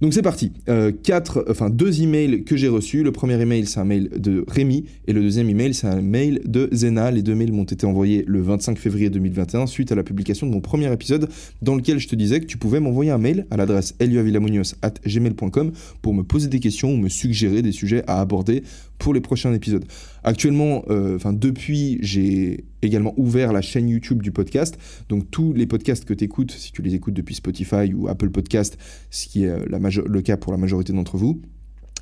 [0.00, 0.52] Donc c'est parti.
[0.68, 3.02] Euh, quatre, enfin deux emails que j'ai reçus.
[3.02, 6.40] Le premier email c'est un mail de Rémi et le deuxième email c'est un mail
[6.44, 7.10] de Zena.
[7.10, 10.52] Les deux mails m'ont été envoyés le 25 février 2021 suite à la publication de
[10.52, 11.28] mon premier épisode
[11.62, 16.14] dans lequel je te disais que tu pouvais m'envoyer un mail à l'adresse gmail.com pour
[16.14, 18.62] me poser des questions ou me suggérer des sujets à aborder
[18.98, 19.84] pour les prochains épisodes.
[20.24, 24.76] Actuellement, euh, enfin depuis, j'ai également ouvert la chaîne YouTube du podcast.
[25.08, 28.30] Donc tous les podcasts que tu écoutes, si tu les écoutes depuis Spotify ou Apple
[28.30, 28.76] Podcast,
[29.10, 29.64] ce qui est euh,
[30.06, 31.40] le cas pour la majorité d'entre vous,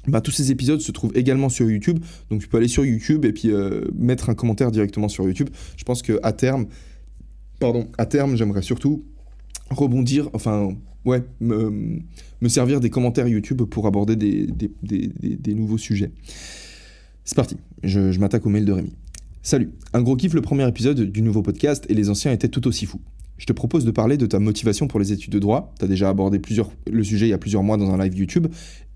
[0.08, 1.98] bah, tous ces épisodes se trouvent également sur YouTube.
[2.30, 5.50] Donc tu peux aller sur YouTube et puis euh, mettre un commentaire directement sur YouTube.
[5.76, 6.66] Je pense que à terme,
[7.60, 9.04] pardon, à terme, j'aimerais surtout
[9.70, 12.00] rebondir, enfin, ouais, me,
[12.48, 16.12] servir des commentaires YouTube pour aborder des nouveaux sujets.
[17.26, 18.94] C'est parti, je, m'attaque au mail de Rémi.
[19.42, 22.68] Salut, un gros kiff le premier épisode du nouveau podcast et les anciens étaient tout
[22.68, 23.00] aussi fous.
[23.36, 25.88] Je te propose de parler de ta motivation pour les études de droit, tu as
[25.88, 28.46] déjà abordé plusieurs, le sujet il y a plusieurs mois dans un live YouTube,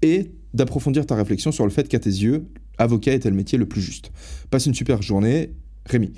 [0.02, 2.46] et d'approfondir ta réflexion sur le fait qu'à tes yeux,
[2.78, 4.12] avocat est le métier le plus juste.
[4.48, 5.50] Passe une super journée,
[5.86, 6.12] Rémi.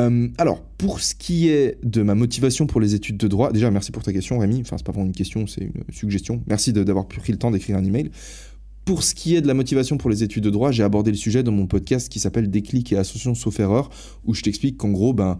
[0.00, 3.70] Euh, alors, pour ce qui est de ma motivation pour les études de droit, déjà
[3.70, 6.42] merci pour ta question Rémi, enfin c'est pas vraiment une question, c'est une suggestion.
[6.48, 8.10] Merci d'avoir pris le temps d'écrire un email.
[8.88, 11.16] Pour ce qui est de la motivation pour les études de droit, j'ai abordé le
[11.18, 13.90] sujet dans mon podcast qui s'appelle Déclic et Association sauf erreur,
[14.24, 15.38] où je t'explique qu'en gros, ben,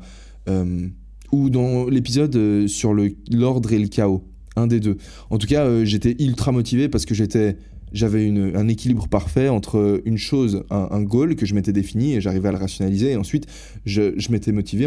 [0.50, 0.86] euh,
[1.32, 4.22] ou dans l'épisode euh, sur l'ordre et le chaos,
[4.54, 4.98] un des deux.
[5.30, 7.56] En tout cas, euh, j'étais ultra motivé parce que j'étais
[7.90, 12.48] j'avais un équilibre parfait entre une chose, un, goal que je m'étais défini et j'arrivais
[12.48, 13.12] à le rationaliser.
[13.12, 13.46] Et ensuite,
[13.86, 14.86] je, m'étais motivé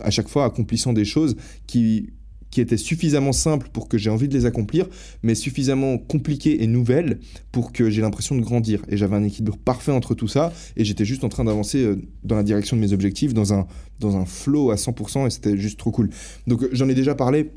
[0.00, 1.36] à chaque fois accomplissant des choses
[1.66, 2.08] qui
[2.52, 4.86] qui étaient suffisamment simples pour que j'ai envie de les accomplir,
[5.24, 7.18] mais suffisamment compliquées et nouvelles
[7.50, 8.82] pour que j'ai l'impression de grandir.
[8.88, 11.96] Et j'avais un équilibre parfait entre tout ça, et j'étais juste en train d'avancer euh,
[12.22, 13.66] dans la direction de mes objectifs, dans un,
[13.98, 16.10] dans un flow à 100%, et c'était juste trop cool.
[16.46, 17.50] Donc euh, j'en ai déjà parlé,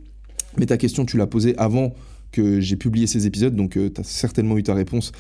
[0.58, 1.94] mais ta question, tu l'as posée avant
[2.32, 5.12] que j'ai publié ces épisodes, donc euh, tu as certainement eu ta réponse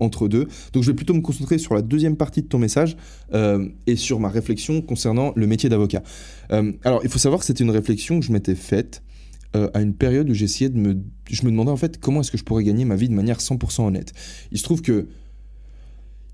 [0.00, 0.48] entre deux.
[0.72, 2.96] Donc je vais plutôt me concentrer sur la deuxième partie de ton message
[3.86, 6.02] et sur ma réflexion concernant le métier d'avocat.
[6.48, 9.02] alors il faut savoir que c'était une réflexion que je m'étais faite
[9.56, 10.96] euh, à une période où j'essayais de me...
[11.28, 13.38] Je me demandais en fait comment est-ce que je pourrais gagner ma vie de manière
[13.38, 14.12] 100% honnête.
[14.52, 15.06] Il se trouve que...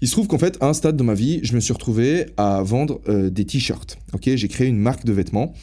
[0.00, 2.26] Il se trouve qu'en fait, à un stade de ma vie, je me suis retrouvé
[2.36, 3.98] à vendre euh, des t-shirts.
[4.12, 5.54] Ok, j'ai créé une marque de vêtements.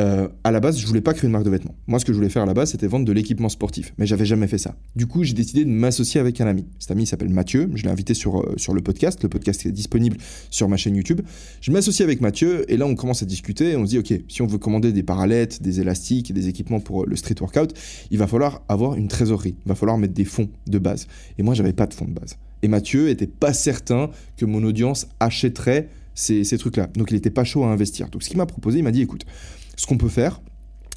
[0.00, 1.74] Euh, à la base, je voulais pas créer une marque de vêtements.
[1.86, 3.92] Moi, ce que je voulais faire à la base, c'était vendre de l'équipement sportif.
[3.98, 4.74] Mais j'avais jamais fait ça.
[4.96, 6.66] Du coup, j'ai décidé de m'associer avec un ami.
[6.78, 7.70] Cet ami s'appelle Mathieu.
[7.74, 9.22] Je l'ai invité sur, euh, sur le podcast.
[9.22, 10.16] Le podcast est disponible
[10.50, 11.20] sur ma chaîne YouTube.
[11.60, 13.76] Je m'associe avec Mathieu et là, on commence à discuter.
[13.76, 16.80] On se dit, OK, si on veut commander des parallettes, des élastiques et des équipements
[16.80, 17.74] pour euh, le street workout,
[18.10, 19.56] il va falloir avoir une trésorerie.
[19.66, 21.06] Il va falloir mettre des fonds de base.
[21.38, 22.38] Et moi, j'avais pas de fonds de base.
[22.62, 26.88] Et Mathieu était pas certain que mon audience achèterait ces, ces trucs-là.
[26.94, 28.08] Donc, il était pas chaud à investir.
[28.08, 29.24] Donc, ce qu'il m'a proposé, il m'a dit, écoute,
[29.76, 30.40] ce qu'on peut faire,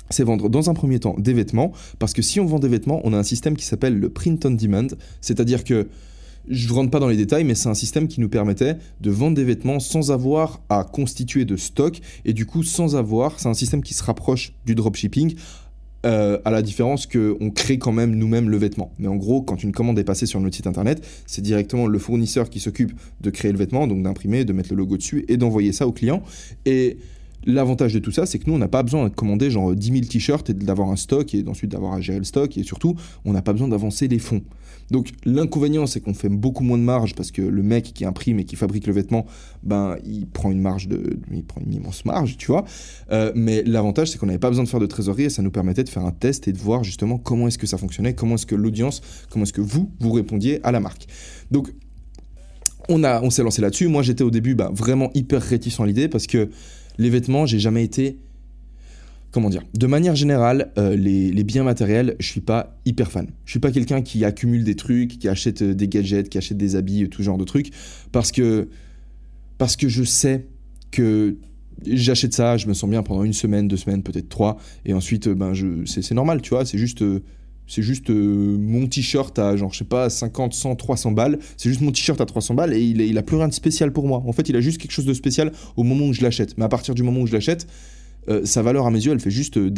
[0.09, 3.01] c'est vendre dans un premier temps des vêtements, parce que si on vend des vêtements,
[3.03, 4.87] on a un système qui s'appelle le print on demand,
[5.21, 5.87] c'est-à-dire que
[6.47, 9.09] je ne rentre pas dans les détails, mais c'est un système qui nous permettait de
[9.09, 13.49] vendre des vêtements sans avoir à constituer de stock, et du coup sans avoir, c'est
[13.49, 15.35] un système qui se rapproche du dropshipping,
[16.05, 18.91] euh, à la différence qu'on crée quand même nous-mêmes le vêtement.
[18.99, 21.97] Mais en gros, quand une commande est passée sur notre site internet, c'est directement le
[21.97, 25.37] fournisseur qui s'occupe de créer le vêtement, donc d'imprimer, de mettre le logo dessus et
[25.37, 26.21] d'envoyer ça au client.
[26.67, 26.97] Et
[27.45, 29.87] L'avantage de tout ça, c'est que nous, on n'a pas besoin de commander genre 10
[29.87, 32.95] 000 t-shirts et d'avoir un stock et ensuite d'avoir à gérer le stock et surtout,
[33.23, 34.41] on n'a pas besoin d'avancer les fonds.
[34.91, 38.39] Donc l'inconvénient, c'est qu'on fait beaucoup moins de marge parce que le mec qui imprime
[38.39, 39.25] et qui fabrique le vêtement,
[39.63, 42.65] ben il prend une marge de, il prend une immense marge, tu vois.
[43.11, 45.51] Euh, mais l'avantage, c'est qu'on n'avait pas besoin de faire de trésorerie et ça nous
[45.51, 48.35] permettait de faire un test et de voir justement comment est-ce que ça fonctionnait, comment
[48.35, 51.07] est-ce que l'audience, comment est-ce que vous vous répondiez à la marque.
[51.51, 51.73] Donc
[52.87, 53.87] on on s'est lancé là-dessus.
[53.87, 56.49] Moi, j'étais au début ben, vraiment hyper réticent à l'idée parce que
[56.97, 58.17] les vêtements, j'ai jamais été.
[59.31, 63.27] Comment dire De manière générale, euh, les, biens matériels, je suis pas hyper fan.
[63.43, 66.57] Je suis pas quelqu'un qui accumule des trucs, qui achète euh, des gadgets, qui achète
[66.57, 67.71] des habits, tout genre de trucs,
[68.11, 68.69] parce que
[69.57, 70.45] parce que je sais
[70.91, 71.37] que
[71.85, 75.27] j'achète ça, je me sens bien pendant une semaine, deux semaines, peut-être trois, et ensuite,
[75.27, 75.53] ben,
[75.85, 77.03] c'est normal, tu vois, c'est juste,
[77.67, 81.39] c'est juste euh, mon t-shirt à genre, je sais pas, 50, 100, 300 balles.
[81.57, 83.91] C'est juste mon t-shirt à 300 balles et il, il a plus rien de spécial
[83.91, 84.23] pour moi.
[84.25, 86.57] En fait, il a juste quelque chose de spécial au moment où je l'achète.
[86.57, 87.67] Mais à partir du moment où je l'achète,
[88.29, 89.71] euh, sa valeur à mes yeux, elle fait juste euh,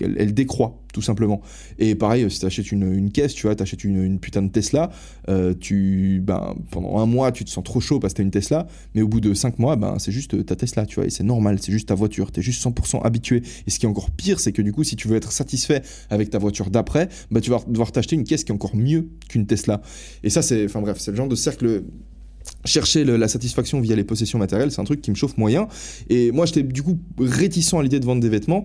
[0.00, 1.40] elle, décroît tout simplement.
[1.78, 4.90] Et pareil, si tu achètes une, caisse, tu vois, tu achètes une, putain de Tesla,
[5.60, 8.30] tu, ben, pendant un mois, tu te sens trop chaud parce que tu as une
[8.30, 11.10] Tesla, mais au bout de cinq mois, ben, c'est juste ta Tesla, tu vois, et
[11.10, 13.42] c'est normal, c'est juste ta voiture, tu es juste 100% habitué.
[13.66, 15.82] Et ce qui est encore pire, c'est que du coup, si tu veux être satisfait
[16.10, 19.08] avec ta voiture d'après, ben, tu vas devoir t'acheter une caisse qui est encore mieux
[19.28, 19.80] qu'une Tesla.
[20.22, 21.84] Et ça, c'est, enfin bref, c'est le genre de cercle
[22.64, 25.68] chercher la satisfaction via les possessions matérielles, c'est un truc qui me chauffe moyen.
[26.08, 28.64] Et moi, j'étais du coup réticent à l'idée de vendre des vêtements.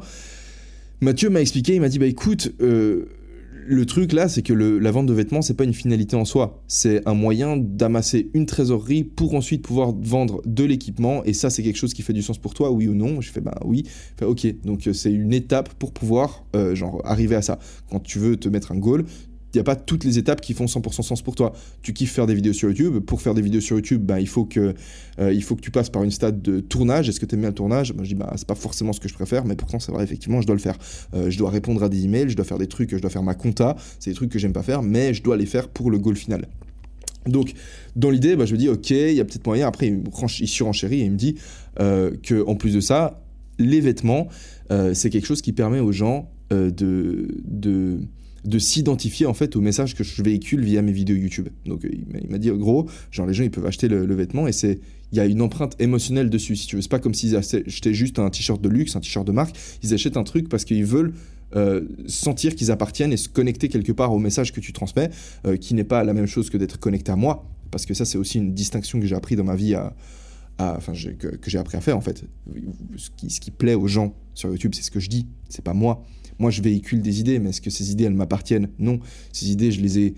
[1.01, 3.05] Mathieu m'a expliqué, il m'a dit, bah écoute, euh,
[3.69, 6.63] le truc là, c'est que la vente de vêtements, c'est pas une finalité en soi.
[6.67, 11.23] C'est un moyen d'amasser une trésorerie pour ensuite pouvoir vendre de l'équipement.
[11.23, 13.29] Et ça, c'est quelque chose qui fait du sens pour toi, oui ou non Je
[13.31, 13.85] fais, bah oui.
[14.23, 17.59] Ok, donc euh, c'est une étape pour pouvoir euh, genre, arriver à ça.
[17.91, 19.05] Quand tu veux te mettre un goal,
[19.53, 21.53] il n'y a pas toutes les étapes qui font 100% sens pour toi.
[21.81, 22.99] Tu kiffes faire des vidéos sur YouTube.
[22.99, 24.75] Pour faire des vidéos sur YouTube, bah, il, faut que,
[25.19, 27.09] euh, il faut que tu passes par une stade de tournage.
[27.09, 27.91] Est-ce que tu aimes bien le tournage?
[27.93, 30.03] Moi, Je dis, bah, c'est pas forcément ce que je préfère, mais pourtant, c'est vrai,
[30.03, 30.77] effectivement, je dois le faire.
[31.15, 33.23] Euh, je dois répondre à des emails, je dois faire des trucs, je dois faire
[33.23, 33.75] ma compta.
[33.99, 36.15] C'est des trucs que j'aime pas faire, mais je dois les faire pour le goal
[36.15, 36.47] final.
[37.25, 37.53] Donc,
[37.95, 39.67] dans l'idée, bah, je me dis, ok, il y a peut-être moyen.
[39.67, 41.35] Après, il, surenchérit et il me dit
[41.79, 43.23] euh, qu'en plus de ça,
[43.57, 44.27] les vêtements,
[44.93, 47.99] c'est quelque chose qui permet aux gens de, de
[48.45, 51.49] de s'identifier en fait au message que je véhicule via mes vidéos YouTube.
[51.65, 54.51] Donc euh, il m'a dit gros, genre les gens ils peuvent acheter le, vêtement et
[54.51, 54.79] c'est
[55.11, 56.79] il y a une empreinte émotionnelle dessus si tu.
[56.81, 59.55] C'est pas comme s'ils achetaient juste un t-shirt de luxe, un t-shirt de marque.
[59.81, 61.13] Ils achètent un truc parce qu'ils veulent
[61.55, 65.09] euh, sentir qu'ils appartiennent et se connecter quelque part au message que tu transmets,
[65.47, 67.49] euh, qui n'est pas la même chose que d'être connecté à moi.
[67.71, 69.95] Parce que ça c'est aussi une distinction que j'ai appris dans ma vie à,
[70.59, 72.23] que, j'ai appris à faire en fait.
[72.97, 75.63] Ce qui, ce qui plaît aux gens sur YouTube, c'est ce que je dis, c'est
[75.63, 76.05] pas moi.
[76.39, 78.69] Moi, je véhicule des idées, mais est-ce que ces idées, elles m'appartiennent?
[78.79, 78.99] Non.
[79.33, 80.13] Ces idées, je les ai.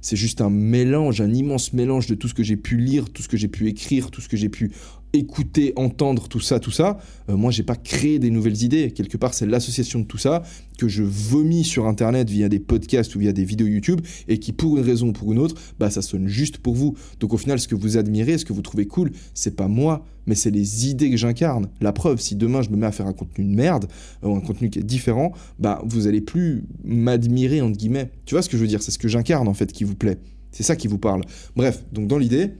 [0.00, 3.22] C'est juste un mélange, un immense mélange de tout ce que j'ai pu lire, tout
[3.22, 4.72] ce que j'ai pu écrire, tout ce que j'ai pu
[5.16, 6.98] écouter, entendre, tout ça, tout ça.
[7.28, 8.90] Euh, moi, j'ai pas créé des nouvelles idées.
[8.90, 10.42] Quelque part, c'est l'association de tout ça
[10.78, 14.52] que je vomis sur Internet via des podcasts ou via des vidéos YouTube et qui,
[14.52, 16.94] pour une raison ou pour une autre, bah, ça sonne juste pour vous.
[17.20, 20.04] Donc, au final, ce que vous admirez, ce que vous trouvez cool, c'est pas moi,
[20.26, 21.68] mais c'est les idées que j'incarne.
[21.80, 23.86] La preuve, si demain je me mets à faire un contenu de merde
[24.22, 28.10] ou un contenu qui est différent, bah, vous allez plus m'admirer, entre guillemets.
[28.24, 28.82] Tu vois ce que je veux dire?
[28.82, 30.18] C'est ce que j'incarne, en fait, qui vous plaît.
[30.50, 31.22] C'est ça qui vous parle.
[31.54, 32.52] Bref, donc dans l'idée,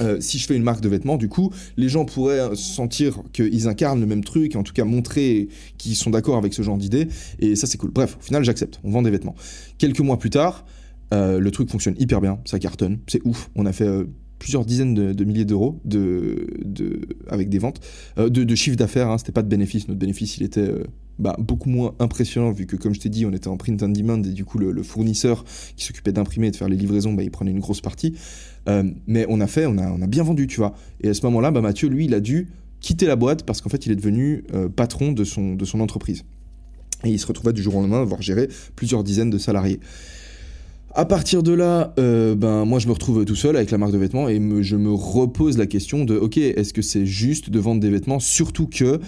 [0.00, 3.68] euh, si je fais une marque de vêtements, du coup, les gens pourraient sentir qu'ils
[3.68, 7.08] incarnent le même truc, en tout cas montrer qu'ils sont d'accord avec ce genre d'idée,
[7.38, 7.90] et ça c'est cool.
[7.90, 9.34] Bref, au final j'accepte, on vend des vêtements.
[9.78, 10.64] Quelques mois plus tard,
[11.14, 13.50] euh, le truc fonctionne hyper bien, ça cartonne, c'est ouf.
[13.54, 14.04] On a fait euh,
[14.38, 16.46] plusieurs dizaines de, milliers d'euros de,
[17.28, 17.80] avec des ventes,
[18.18, 20.70] de, de chiffre d'affaires, hein, c'était pas de bénéfice, notre bénéfice il était
[21.18, 23.88] bah, beaucoup moins impressionnant vu que comme je t'ai dit on était en print on
[23.88, 25.44] demand et du coup le, fournisseur
[25.74, 28.14] qui s'occupait d'imprimer et de faire les livraisons bah, il prenait une grosse partie
[28.68, 31.40] euh, mais on a fait on a, bien vendu tu vois et à ce moment
[31.40, 32.48] là bah, Mathieu lui il a dû
[32.80, 36.24] quitté la boîte parce qu'en fait, il est devenu euh, patron de son, entreprise.
[37.04, 39.80] Et il se retrouvait du jour au lendemain à avoir géré plusieurs dizaines de salariés.
[40.94, 43.92] À partir de là, euh, ben moi je me retrouve tout seul avec la marque
[43.92, 47.58] de vêtements et je me repose la question de ok est-ce que c'est juste de
[47.58, 48.18] vendre des vêtements?
[48.18, 48.98] Surtout que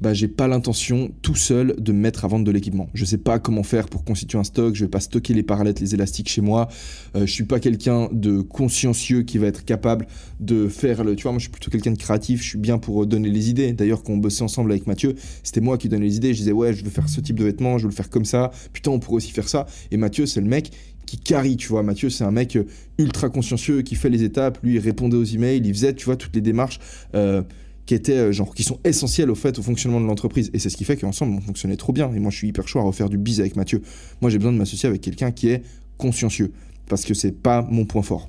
[0.00, 2.88] bah, j'ai pas l'intention tout seul de me mettre à vendre de l'équipement.
[2.94, 5.80] Je sais pas comment faire pour constituer un stock, je vais pas stocker les parallettes,
[5.80, 6.68] les élastiques chez moi.
[7.14, 10.06] Euh, je suis pas quelqu'un de consciencieux qui va être capable
[10.40, 11.16] de faire le.
[11.16, 13.48] Tu vois, moi je suis plutôt quelqu'un de créatif, je suis bien pour donner les
[13.50, 13.72] idées.
[13.72, 16.34] D'ailleurs, quand on bossait ensemble avec Mathieu, c'était moi qui donnais les idées.
[16.34, 18.24] Je disais, ouais, je veux faire ce type de vêtements, je veux le faire comme
[18.24, 18.50] ça.
[18.72, 19.66] Putain, on pourrait aussi faire ça.
[19.90, 20.72] Et Mathieu, c'est le mec
[21.06, 21.82] qui carie, tu vois.
[21.82, 22.58] Mathieu, c'est un mec
[22.98, 24.58] ultra consciencieux qui fait les étapes.
[24.62, 26.80] Lui, il répondait aux emails, il faisait, tu vois, toutes les démarches.
[27.14, 27.42] Euh,
[27.86, 30.50] qui étaient euh, genre qui sont essentiels au fait au fonctionnement de l'entreprise.
[30.52, 32.12] Et c'est ce qui fait qu'ensemble on fonctionnait trop bien.
[32.12, 33.82] Et moi je suis hyper chaud à refaire du biz avec Mathieu.
[34.20, 35.62] Moi j'ai besoin de m'associer avec quelqu'un qui est
[35.96, 36.52] consciencieux.
[36.88, 38.28] Parce que c'est pas mon point fort.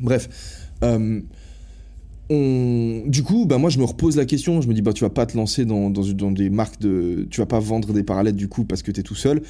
[0.00, 0.28] Bref
[0.84, 1.20] euh,
[2.30, 3.02] on...
[3.06, 4.60] du coup bah moi je me repose la question.
[4.60, 7.26] Je me dis bah tu vas pas te lancer dans, dans, dans des marques de
[7.30, 9.42] tu vas pas vendre des parallèles du coup parce que tu es tout seul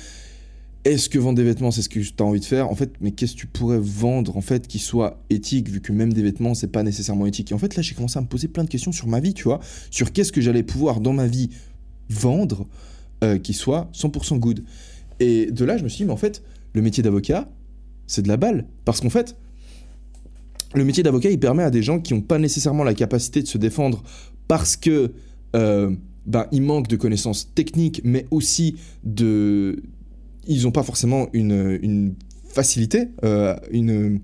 [0.88, 2.70] est-ce que vendre des vêtements, c'est ce que tu as envie de faire?
[2.70, 5.92] En fait, mais qu'est-ce que tu pourrais vendre en fait qui soit éthique, vu que
[5.92, 7.52] même des vêtements, c'est pas nécessairement éthique?
[7.52, 9.34] Et en fait, là, j'ai commencé à me poser plein de questions sur ma vie,
[9.34, 9.60] tu vois,
[9.90, 11.50] sur qu'est-ce que j'allais pouvoir dans ma vie
[12.08, 12.66] vendre
[13.22, 14.64] euh, qui soit 100% good.
[15.20, 17.50] Et de là, je me suis dit, mais en fait, le métier d'avocat,
[18.06, 18.66] c'est de la balle.
[18.84, 19.36] Parce qu'en fait,
[20.74, 23.46] le métier d'avocat, il permet à des gens qui n'ont pas nécessairement la capacité de
[23.46, 24.02] se défendre
[24.46, 25.12] parce que
[25.54, 25.94] euh,
[26.26, 29.82] ben, ils manquent de connaissances techniques, mais aussi de
[30.48, 32.14] ils n'ont pas forcément une,
[32.48, 34.20] facilité, euh, une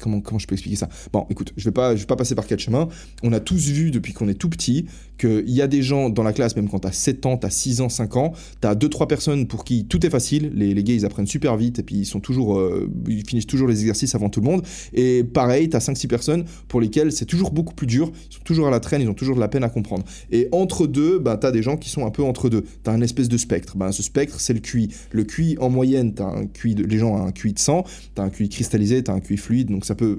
[0.00, 0.88] Comment, comment, je peux expliquer ça?
[1.12, 2.88] Bon, écoute, je vais pas, vais pas passer par quatre chemins.
[3.22, 4.86] On a tous vu depuis qu'on est tout petit
[5.26, 7.46] qu'il y a des gens dans la classe, même quand tu as 7 ans, tu
[7.46, 10.52] as 6 ans, 5 ans, tu as 2-3 personnes pour qui tout est facile.
[10.54, 13.46] Les, les gars, ils apprennent super vite et puis ils, sont toujours, euh, ils finissent
[13.46, 14.62] toujours les exercices avant tout le monde.
[14.92, 18.10] Et pareil, tu as 5-6 personnes pour lesquelles c'est toujours beaucoup plus dur.
[18.30, 20.04] Ils sont toujours à la traîne, ils ont toujours de la peine à comprendre.
[20.30, 22.64] Et entre deux, bah, tu as des gens qui sont un peu entre deux.
[22.84, 23.76] Tu as un espèce de spectre.
[23.76, 24.88] Bah, ce spectre, c'est le QI.
[25.10, 27.84] Le QI, en moyenne, tu as un de, les gens ont un QI de 100,
[28.14, 29.70] tu as un QI cristallisé, tu as un QI fluide.
[29.70, 30.18] Donc ça peut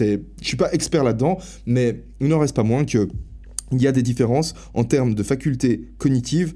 [0.00, 3.08] je suis pas expert là-dedans, mais il n'en reste pas moins que
[3.72, 6.54] il y a des différences en termes de facultés cognitives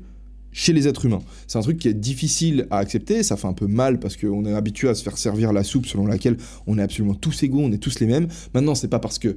[0.53, 1.23] chez les êtres humains.
[1.47, 4.45] C'est un truc qui est difficile à accepter, ça fait un peu mal parce qu'on
[4.45, 6.37] est habitué à se faire servir la soupe selon laquelle
[6.67, 8.29] on est absolument tous égaux, on est tous les mêmes.
[8.55, 9.37] Maintenant, c'est pas parce que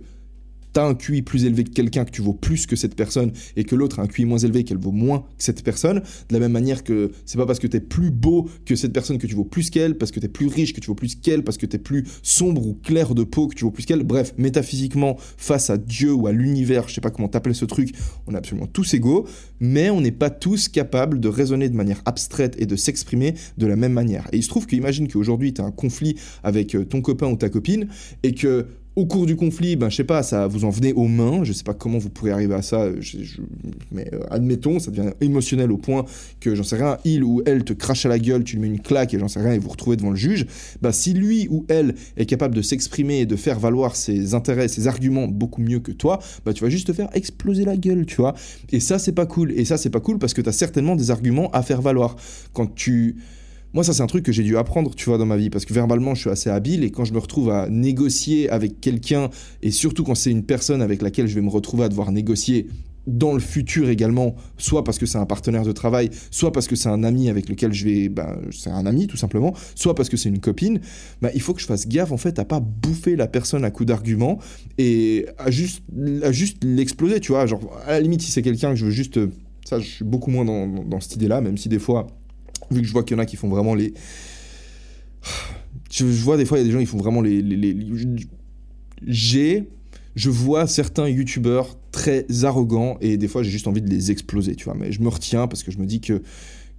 [0.74, 3.64] t'as un QI plus élevé que quelqu'un, que tu vaux plus que cette personne, et
[3.64, 6.40] que l'autre a un QI moins élevé, qu'elle vaut moins que cette personne, de la
[6.40, 9.36] même manière que c'est pas parce que t'es plus beau que cette personne que tu
[9.36, 11.66] vaux plus qu'elle, parce que t'es plus riche que tu vaux plus qu'elle, parce que
[11.66, 14.04] t'es plus sombre ou clair de peau que tu vaux plus qu'elle.
[14.04, 17.94] Bref, métaphysiquement, face à Dieu ou à l'univers, je sais pas comment t'appelles ce truc,
[18.28, 19.28] on est absolument tous égaux,
[19.60, 23.68] mais on n'est pas tous capables de raisonner de manière abstraite et de s'exprimer de
[23.68, 24.28] la même manière.
[24.32, 27.50] Et il se trouve qu'imagine qu'aujourd'hui t'as un conflit avec euh, ton copain ou ta
[27.50, 27.88] copine,
[28.24, 31.08] et que au cours du conflit, ben, je sais pas, ça vous en venez aux
[31.08, 31.44] mains.
[31.44, 32.90] Je sais pas comment vous pourrez arriver à ça,
[33.92, 36.06] mais euh, admettons, ça devient émotionnel au point
[36.40, 38.68] que, j'en sais rien, il ou elle te crache à la gueule, tu lui mets
[38.68, 40.46] une claque et j'en sais rien, et vous retrouvez devant le juge.
[40.82, 44.68] Ben, si lui ou elle est capable de s'exprimer et de faire valoir ses intérêts,
[44.68, 48.06] ses arguments beaucoup mieux que toi, ben, tu vas juste te faire exploser la gueule,
[48.06, 48.36] tu vois.
[48.72, 49.52] Et ça, c'est pas cool.
[49.54, 52.18] Et ça, c'est pas cool parce que tu as certainement des arguments à faire valoir.
[52.54, 53.16] Quand tu
[53.74, 55.66] moi, ça, c'est un truc que j'ai dû apprendre, tu vois, dans ma vie, parce
[55.66, 59.30] que verbalement, je suis assez habile, et quand je me retrouve à négocier avec quelqu'un,
[59.62, 62.68] et surtout quand c'est une personne avec laquelle je vais me retrouver à devoir négocier
[63.08, 66.76] dans le futur également, soit parce que c'est un partenaire de travail, soit parce que
[66.76, 70.10] c'est un ami avec lequel je vais, ben, c'est un ami tout simplement, soit parce
[70.10, 70.80] que c'est une copine,
[71.22, 73.72] ben, il faut que je fasse gaffe en fait à pas bouffer la personne à
[73.72, 74.40] coup d'arguments
[74.78, 75.82] et à juste,
[76.22, 78.92] à juste l'exploser, tu vois, genre à la limite si c'est quelqu'un que je veux
[78.92, 79.20] juste,
[79.66, 82.08] ça je suis beaucoup moins dans, dans cette idée-là, même si des fois
[82.72, 83.94] vu que je vois qu'il y en a qui font vraiment les.
[85.92, 87.42] Je, vois des fois, il y a des gens qui font vraiment les.
[87.42, 87.76] les,
[89.06, 89.70] J'ai.
[90.16, 94.56] Je vois certains youtubeurs très arrogants et des fois j'ai juste envie de les exploser,
[94.56, 94.74] tu vois.
[94.74, 96.22] Mais je me retiens parce que je me dis que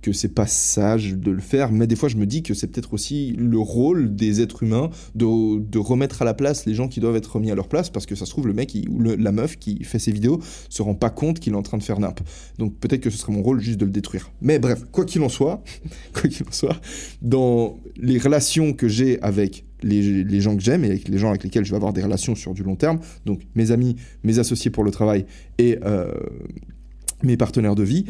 [0.03, 2.67] que c'est pas sage de le faire, mais des fois je me dis que c'est
[2.67, 6.89] peut-être aussi le rôle des êtres humains de, de, remettre à la place les gens
[6.89, 9.01] qui doivent être remis à leur place, parce que ça se trouve le mec ou
[9.01, 11.83] la meuf qui fait ses vidéos se rend pas compte qu'il est en train de
[11.83, 12.21] faire nimp.
[12.59, 14.31] Donc peut-être que ce serait mon rôle juste de le détruire.
[14.41, 15.63] Mais bref, quoi qu'il en soit,
[16.13, 16.81] quoi qu'il en soit,
[17.21, 21.31] dans les relations que j'ai avec les, les, gens que j'aime et avec les gens
[21.31, 24.39] avec lesquels je vais avoir des relations sur du long terme, donc mes amis, mes
[24.39, 25.27] associés pour le travail
[25.59, 26.13] et euh,
[27.23, 28.05] mes partenaires de vie,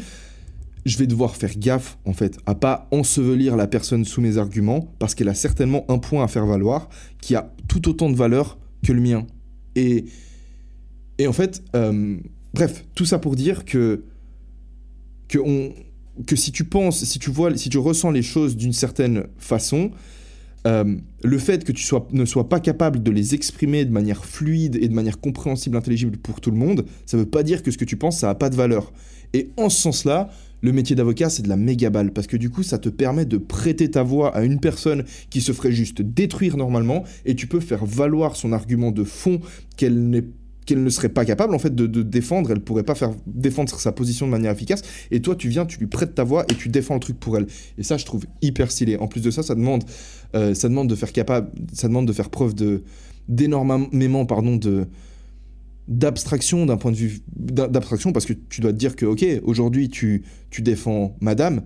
[0.85, 4.93] je vais devoir faire gaffe, en fait, à pas ensevelir la personne sous mes arguments,
[4.99, 6.89] parce qu'elle a certainement un point à faire valoir
[7.21, 9.25] qui a tout autant de valeur que le mien.
[9.75, 10.05] Et,
[11.17, 12.17] et en fait, euh,
[12.53, 14.03] bref, tout ça pour dire que,
[15.29, 15.73] que, on,
[16.27, 19.91] que si tu penses, si tu vois, si tu ressens les choses d'une certaine façon,
[20.65, 24.25] euh, le fait que tu sois, ne sois pas capable de les exprimer de manière
[24.25, 27.71] fluide et de manière compréhensible, intelligible pour tout le monde, ça veut pas dire que
[27.71, 28.91] ce que tu penses, ça n'a pas de valeur.
[29.33, 30.29] Et en ce sens-là,
[30.63, 33.25] le métier d'avocat, c'est de la méga balle, parce que du coup, ça te permet
[33.25, 37.47] de prêter ta voix à une personne qui se ferait juste détruire normalement, et tu
[37.47, 39.41] peux faire valoir son argument de fond
[39.75, 43.91] qu'elle ne serait pas capable en fait de, défendre, elle pourrait pas faire défendre sa
[43.91, 46.69] position de manière efficace, et toi tu viens, tu lui prêtes ta voix et tu
[46.69, 47.47] défends le truc pour elle.
[47.77, 48.95] Et ça je trouve hyper stylé.
[48.95, 49.83] En plus de ça, ça demande,
[50.33, 51.09] euh, ça demande de faire
[51.73, 52.55] ça demande de faire preuve
[53.27, 54.87] d'énormément pardon de
[55.87, 59.89] d'abstraction d'un point de vue d'abstraction parce que tu dois te dire que ok aujourd'hui
[59.89, 61.63] tu tu défends madame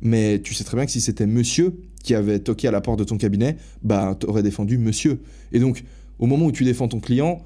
[0.00, 2.98] mais tu sais très bien que si c'était monsieur qui avait toqué à la porte
[2.98, 5.20] de ton cabinet bah t'aurais défendu monsieur.
[5.52, 5.84] Et donc
[6.18, 7.42] au moment où tu défends ton client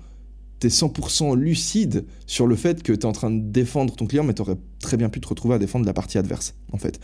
[0.60, 4.34] t'es 100% lucide sur le fait que t'es en train de défendre ton client mais
[4.34, 7.00] t'aurais très bien pu te retrouver à défendre la partie adverse en fait.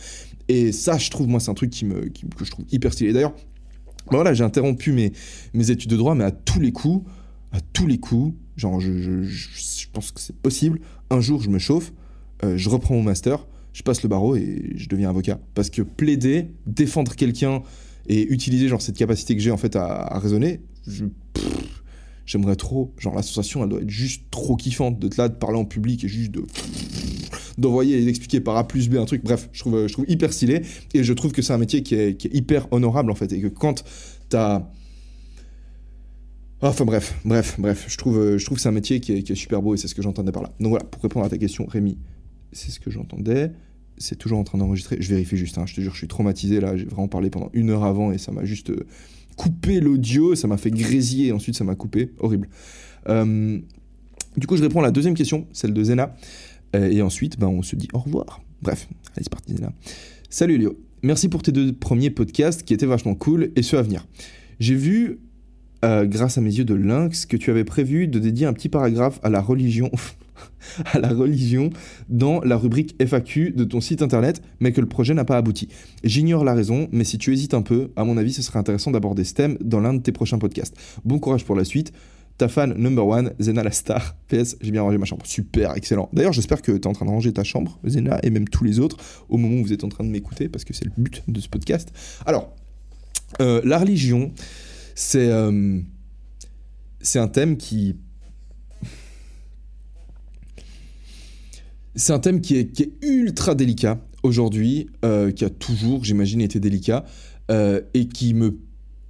[0.47, 3.11] Et ça je trouve moi c'est un truc qui me que je trouve hyper stylé.
[3.11, 3.33] D'ailleurs
[4.07, 5.11] bah voilà j'ai interrompu mes
[5.53, 7.05] mes études de droit mais à tous les coups
[7.51, 10.79] à tous les coups Genre, je, pense que c'est possible.
[11.09, 11.93] Un jour, je me chauffe,
[12.43, 15.39] euh, je reprends mon master, je passe le barreau et je deviens avocat.
[15.53, 17.63] Parce que plaider, défendre quelqu'un
[18.07, 20.61] et utiliser genre cette capacité que j'ai en fait à, raisonner,
[22.25, 22.93] j'aimerais trop.
[22.97, 26.07] Genre l'association, elle doit être juste trop kiffante de là, de parler en public et
[26.07, 26.43] juste de
[27.57, 29.23] d'envoyer et d'expliquer par A plus B un truc.
[29.23, 30.61] Bref, je trouve, je trouve hyper stylé
[30.93, 33.31] et je trouve que c'est un métier qui est, qui est hyper honorable en fait
[33.33, 33.83] et que quand
[34.29, 34.69] t'as
[36.63, 39.35] Enfin bref, bref, bref, je trouve, euh, je trouve que c'est un métier qui est,
[39.35, 40.51] super beau et c'est ce que j'entendais par là.
[40.59, 41.97] Donc voilà, pour répondre à ta question, Rémi,
[42.51, 43.51] c'est ce que j'entendais.
[43.97, 44.97] C'est toujours en train d'enregistrer.
[44.99, 46.77] Je vérifie juste, hein, je te jure, je suis traumatisé là.
[46.77, 48.85] J'ai vraiment parlé pendant une heure avant et ça m'a juste euh,
[49.37, 52.11] coupé l'audio, ça m'a fait grésiller et ensuite ça m'a coupé.
[52.19, 52.47] Horrible.
[53.09, 53.59] Euh,
[54.37, 56.15] du coup, je réponds à la deuxième question, celle de Zena.
[56.75, 58.41] et ensuite, ben, on se dit au revoir.
[58.61, 59.73] Bref, allez, c'est parti, Zena.
[60.29, 60.79] Salut Léo.
[61.01, 64.05] Merci pour tes deux premiers podcasts qui étaient vachement cool et ceux à venir.
[64.59, 65.19] J'ai vu
[65.83, 68.69] euh, grâce à mes yeux de lynx, que tu avais prévu de dédier un petit
[68.69, 69.89] paragraphe à la religion,
[70.93, 71.71] à la religion
[72.09, 75.69] dans la rubrique FAQ de ton site internet, mais que le projet n'a pas abouti.
[76.03, 78.91] J'ignore la raison, mais si tu hésites un peu, à mon avis, ce serait intéressant
[78.91, 80.75] d'aborder ce thème dans l'un de tes prochains podcasts.
[81.03, 81.91] Bon courage pour la suite.
[82.37, 84.15] Ta fan number one, Zena la star.
[84.27, 85.25] PS, j'ai bien rangé ma chambre.
[85.25, 86.09] Super, excellent.
[86.13, 88.63] D'ailleurs, j'espère que tu es en train de ranger ta chambre, Zena, et même tous
[88.63, 88.97] les autres,
[89.29, 91.39] au moment où vous êtes en train de m'écouter, parce que c'est le but de
[91.39, 91.91] ce podcast.
[92.25, 92.55] Alors,
[93.41, 94.31] euh, la religion,
[94.95, 95.79] c'est euh,
[97.01, 97.95] c'est un thème qui
[101.95, 106.39] c'est un thème qui est, qui est ultra délicat aujourd'hui, euh, qui a toujours, j'imagine,
[106.39, 107.03] été délicat,
[107.51, 108.59] euh, et qui, me,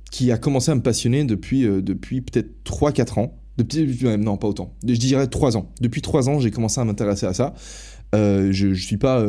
[0.09, 3.37] qui a commencé à me passionner depuis, depuis peut-être 3-4 ans.
[3.57, 3.85] Depuis,
[4.17, 4.73] non, pas autant.
[4.83, 5.71] Je dirais 3 ans.
[5.79, 7.53] Depuis 3 ans, j'ai commencé à m'intéresser à ça.
[8.13, 9.27] je ne suis pas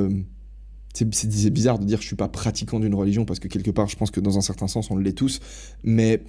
[0.93, 3.89] c'est bizarre de dire que je suis pas pratiquant d'une religion parce que quelque part
[3.89, 5.41] je pense que dans un certain sens on l'est tous.
[5.85, 6.23] Mais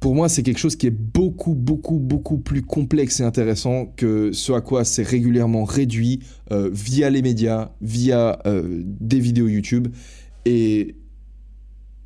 [0.00, 4.32] pour moi c'est quelque chose qui est beaucoup beaucoup beaucoup plus complexe et intéressant que
[4.32, 9.88] ce à quoi c'est régulièrement réduit euh, via les médias via euh, des vidéos YouTube.
[10.46, 10.96] Et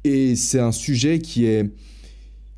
[0.05, 1.71] et c'est un sujet qui est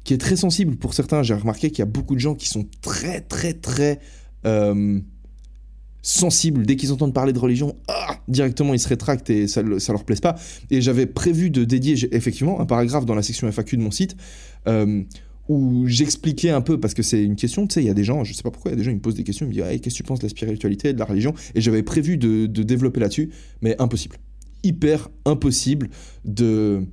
[0.05, 1.22] qui est très sensible pour certains.
[1.22, 4.01] J'ai remarqué qu'il y a beaucoup de gens qui sont très très très
[4.47, 5.01] euh,
[6.09, 9.93] sensibles dès qu'ils entendent parler de religion, ah, directement ils se rétractent et ça, ça
[9.93, 10.37] leur plaise pas.
[10.71, 14.17] Et j'avais prévu de dédier effectivement un paragraphe dans la section FAQ de mon site
[14.67, 15.03] euh,
[15.49, 18.05] où j'expliquais un peu, parce que c'est une question, tu sais, il y a des
[18.05, 19.45] gens, je sais pas pourquoi, il y a des gens, ils me posent des questions,
[19.45, 21.35] ils me disent, qu'est-ce que tu penses de la spiritualité, de la religion?
[21.55, 23.31] Et j'avais prévu de développer là-dessus,
[23.61, 24.17] mais impossible.
[24.63, 25.91] Hyper impossible
[26.25, 26.87] de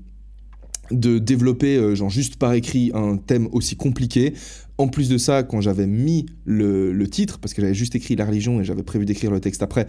[0.91, 4.33] de développer euh, genre juste par écrit un thème aussi compliqué.
[4.77, 8.25] En plus de ça, quand j'avais mis le, titre, parce que j'avais juste écrit la
[8.25, 9.87] religion et j'avais prévu d'écrire le texte après,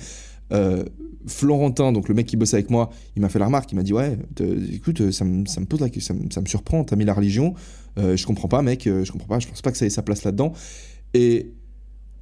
[0.52, 0.84] euh,
[1.26, 3.82] Florentin, donc le mec qui bossait avec moi, il m'a fait la remarque, il m'a
[3.82, 4.16] dit ouais,
[4.72, 7.54] écoute, ça me, ça me pose la question, ça me, surprend, t'as mis la religion,
[7.98, 10.02] euh, je comprends pas mec, je comprends pas, je pense pas que ça ait sa
[10.02, 10.52] place là-dedans.
[11.14, 11.50] Et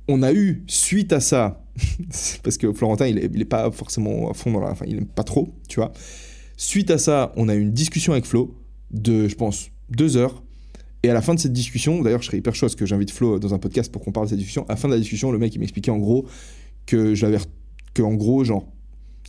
[0.08, 1.64] on a eu, suite à ça,
[2.42, 4.70] parce que Florentin, il est, pas forcément à fond dans la...
[4.70, 5.92] Enfin, il aime pas trop, tu vois.
[6.56, 8.54] Suite à ça, on a eu une discussion avec Flo,
[8.94, 10.42] de, je pense, deux heures.
[11.02, 13.38] Et à la fin de cette discussion, d'ailleurs, je serais hyper chaud que j'invite Flo
[13.38, 14.64] dans un podcast pour qu'on parle de cette discussion.
[14.68, 16.26] À la fin de la discussion, le mec, il m'expliquait en gros
[16.86, 17.26] que je
[17.92, 18.66] que en gros, genre,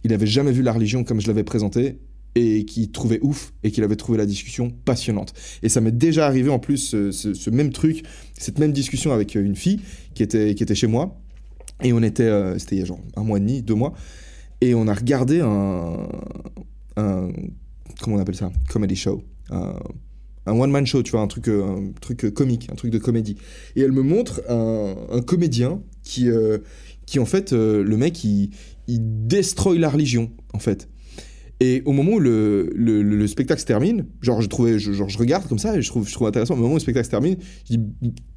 [0.03, 1.99] il avait jamais vu la religion comme je l'avais présentée
[2.35, 5.33] et qu'il trouvait ouf et qu'il avait trouvé la discussion passionnante.
[5.63, 8.03] Et ça m'est déjà arrivé en plus ce, même truc,
[8.37, 9.79] cette même discussion avec une fille
[10.13, 11.19] qui était, qui était chez moi.
[11.83, 13.93] Et on était, euh, c'était il y a genre un mois et demi, deux mois.
[14.61, 16.07] Et on a regardé un,
[16.95, 17.29] un
[18.01, 18.51] comment on appelle ça?
[18.69, 19.79] Comedy show un,
[20.45, 23.37] one-man show, tu vois, un truc, euh, un truc comique, un truc de comédie.
[23.75, 26.59] Et elle me montre un, comédien qui, euh,
[27.05, 28.51] qui, en fait, euh, le mec, il,
[28.87, 30.87] il destroy la religion, en fait.
[31.61, 35.17] Et au moment où le, le, le spectacle se termine, genre je, trouvais, genre je
[35.17, 36.55] regarde comme ça et je trouve, je trouve intéressant.
[36.55, 37.37] Au moment où le spectacle se termine,
[37.69, 37.83] je dis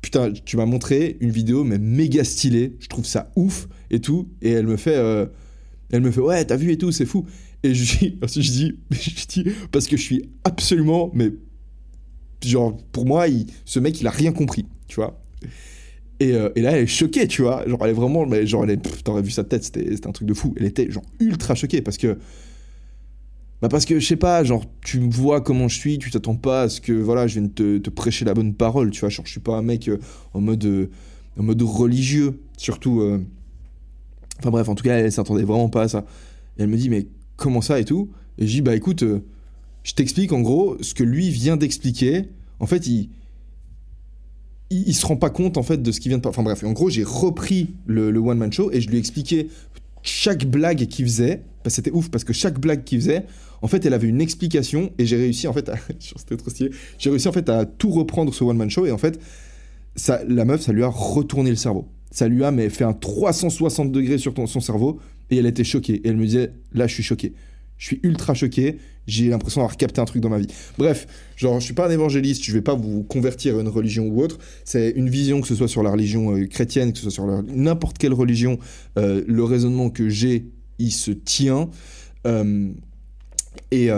[0.02, 2.76] Putain, tu m'as montré une vidéo, mais méga stylée.
[2.78, 4.28] Je trouve ça ouf et tout.
[4.40, 5.26] Et elle me fait, euh,
[5.90, 7.26] elle me fait Ouais, t'as vu et tout, c'est fou.
[7.68, 11.32] Et je dis, je dis, je dis Parce que je suis absolument, mais
[12.42, 13.26] genre pour moi,
[13.66, 15.20] ce mec, il a rien compris, tu vois.
[16.20, 17.68] Et, euh, et, là, elle est choquée, tu vois.
[17.68, 18.24] Genre, elle est vraiment.
[18.26, 20.54] Mais genre, elle est, t'aurais vu sa tête, c'était un truc de fou.
[20.58, 22.18] Elle était, genre, ultra choquée parce que
[23.60, 26.36] bah parce que je sais pas, genre tu me vois comment je suis, tu t'attends
[26.36, 29.26] pas à ce que voilà, je vienne te, prêcher la bonne parole, tu vois, genre
[29.26, 29.98] je suis pas un mec euh,
[30.32, 30.88] en mode euh,
[31.36, 33.02] en mode religieux, surtout
[34.38, 36.04] enfin bref, en tout cas, elle s'attendait vraiment pas à ça.
[36.56, 37.08] Et elle me dit mais
[37.38, 39.02] comment ça et tout Et je dis bah écoute,
[39.82, 42.26] je t'explique en gros ce que lui vient d'expliquer.
[42.60, 43.08] En fait, il,
[44.70, 46.72] il, se rend pas compte en fait de ce qu'il vient de enfin bref, en
[46.72, 49.48] gros, j'ai repris le, one man show et je lui ai expliqué
[50.02, 53.24] chaque blague qu'il faisait, bah, c'était ouf parce que chaque blague qu'il faisait,
[53.62, 55.76] en fait, elle avait une explication et j'ai réussi en fait à,
[56.36, 56.50] trop
[56.98, 59.18] j'ai réussi en fait à tout reprendre ce one man show et en fait,
[59.96, 61.88] ça, la meuf, ça lui a retourné le cerveau.
[62.10, 65.00] Ça lui a mais fait un 360 degrés sur son cerveau
[65.30, 67.34] et elle était choquée et elle me disait là, je suis choquée.
[67.78, 68.78] Je suis ultra choqué.
[69.06, 70.48] J'ai l'impression d'avoir capté un truc dans ma vie.
[70.76, 71.06] Bref,
[71.36, 72.44] genre, je suis pas un évangéliste.
[72.44, 74.38] Je vais pas vous convertir à une religion ou autre.
[74.64, 77.42] C'est une vision, que ce soit sur la religion euh, chrétienne, que ce soit sur
[77.44, 78.58] n'importe quelle religion.
[78.98, 81.70] Euh, le raisonnement que j'ai, il se tient.
[82.26, 82.70] Euh,
[83.70, 83.88] et,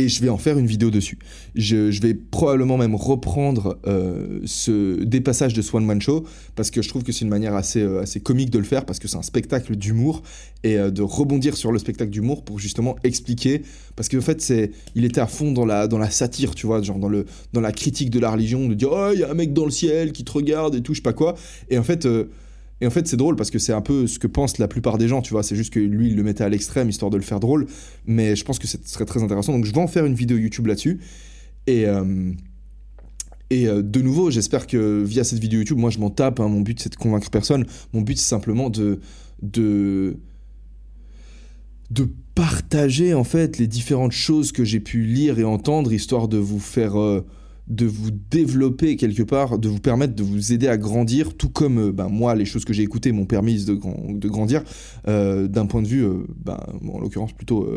[0.00, 1.18] et je vais en faire une vidéo dessus.
[1.54, 6.24] Je, vais probablement même reprendre euh, ce, des passages de Swan Man Show
[6.56, 8.86] parce que je trouve que c'est une manière assez, euh, assez comique de le faire
[8.86, 10.22] parce que c'est un spectacle d'humour
[10.64, 13.62] et euh, de rebondir sur le spectacle d'humour pour justement expliquer
[13.96, 16.80] parce qu'en fait c'est il était à fond dans la, dans la satire tu vois
[16.80, 19.30] genre dans, le, dans la critique de la religion de dire oh il y a
[19.30, 21.34] un mec dans le ciel qui te regarde et tout je sais pas quoi
[21.68, 22.06] et en fait
[22.80, 24.96] et en fait, c'est drôle parce que c'est un peu ce que pensent la plupart
[24.96, 25.42] des gens, tu vois.
[25.42, 27.66] C'est juste que lui, il le mettait à l'extrême histoire de le faire drôle.
[28.06, 29.52] Mais je pense que ce serait très intéressant.
[29.52, 31.00] Donc, je vais en faire une vidéo YouTube là-dessus.
[31.66, 32.32] Et, euh,
[33.52, 36.40] euh, de nouveau, j'espère que via cette vidéo YouTube, moi, je m'en tape.
[36.40, 36.48] Hein.
[36.48, 37.66] Mon but, c'est de convaincre personne.
[37.92, 39.00] Mon but, c'est simplement de.
[39.42, 40.16] de
[41.90, 46.38] de partager en fait les différentes choses que j'ai pu lire et entendre histoire de
[46.38, 47.26] vous faire euh,
[47.70, 51.78] de vous développer quelque part, de vous permettre de vous aider à grandir, tout comme
[51.78, 53.74] euh, ben, moi, les choses que j'ai écoutées m'ont permis de,
[54.28, 54.62] grandir
[55.06, 56.58] euh, d'un point de vue, euh, ben,
[56.92, 57.68] en l'occurrence plutôt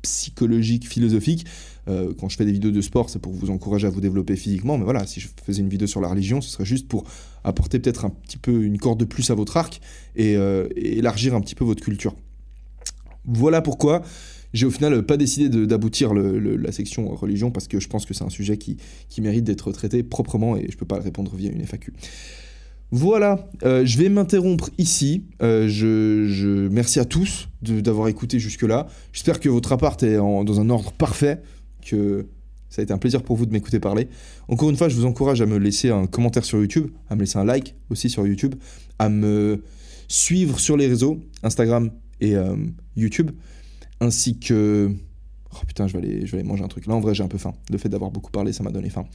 [0.00, 1.44] psychologique, philosophique.
[1.86, 4.78] quand je fais des vidéos de sport, c'est pour vous encourager à vous développer physiquement,
[4.78, 7.04] mais voilà, si je faisais une vidéo sur la religion, ce serait juste pour
[7.42, 9.80] apporter peut-être un petit peu une corde de plus à votre arc
[10.14, 10.34] et
[10.76, 12.14] élargir un petit peu votre culture.
[13.24, 14.02] Voilà pourquoi
[14.52, 18.24] j'ai au final pas décidé d'aboutir la section religion parce que je pense que c'est
[18.24, 18.76] un sujet qui,
[19.20, 21.92] mérite d'être traité proprement et je peux pas répondre via une FAQ.
[22.90, 25.24] Voilà, euh, je vais m'interrompre ici.
[25.42, 28.86] Euh, je, merci à tous d'avoir écouté jusque-là.
[29.12, 31.42] J'espère que votre appart est dans un ordre parfait,
[31.84, 32.26] que
[32.70, 34.08] ça a été un plaisir pour vous de m'écouter parler.
[34.48, 37.20] Encore une fois, je vous encourage à me laisser un commentaire sur YouTube, à me
[37.20, 38.54] laisser un like aussi sur YouTube,
[38.98, 39.62] à me
[40.08, 41.90] suivre sur les réseaux, Instagram
[42.20, 42.56] et euh,
[42.96, 43.30] YouTube
[44.00, 44.90] ainsi que...
[45.52, 46.86] Oh putain, je vais, aller, je vais aller manger un truc.
[46.86, 47.54] Là, en vrai, j'ai un peu faim.
[47.70, 49.06] Le fait d'avoir beaucoup parlé, ça m'a donné faim.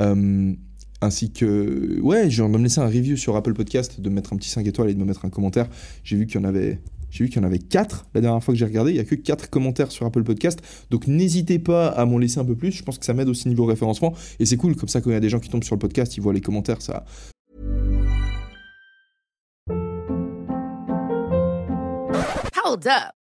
[0.00, 0.54] Euh,
[1.00, 2.00] ainsi que...
[2.00, 4.66] Ouais, je vais me laisser un review sur Apple Podcast, de mettre un petit 5
[4.66, 5.68] étoiles et de me mettre un commentaire.
[6.04, 6.80] J'ai vu qu'il y en avait...
[7.10, 8.90] J'ai vu qu'il y en avait 4 la dernière fois que j'ai regardé.
[8.90, 10.60] Il n'y a que 4 commentaires sur Apple Podcast.
[10.90, 12.72] Donc n'hésitez pas à m'en laisser un peu plus.
[12.72, 14.12] Je pense que ça m'aide aussi niveau référencement.
[14.38, 15.78] Et c'est cool, comme ça, quand il y a des gens qui tombent sur le
[15.78, 16.82] podcast, ils voient les commentaires.
[16.82, 17.04] Ça,
[22.66, 23.15] Hold up.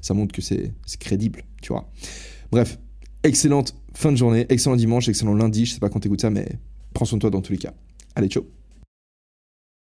[0.00, 1.90] ça montre que c'est crédible, tu vois.
[2.50, 2.78] Bref,
[3.22, 6.46] excellente fin de journée, excellent dimanche, excellent lundi, je sais pas quand t'écoutes ça, mais
[6.94, 7.74] prends soin de toi dans tous les cas.
[8.14, 8.59] Allez, ciao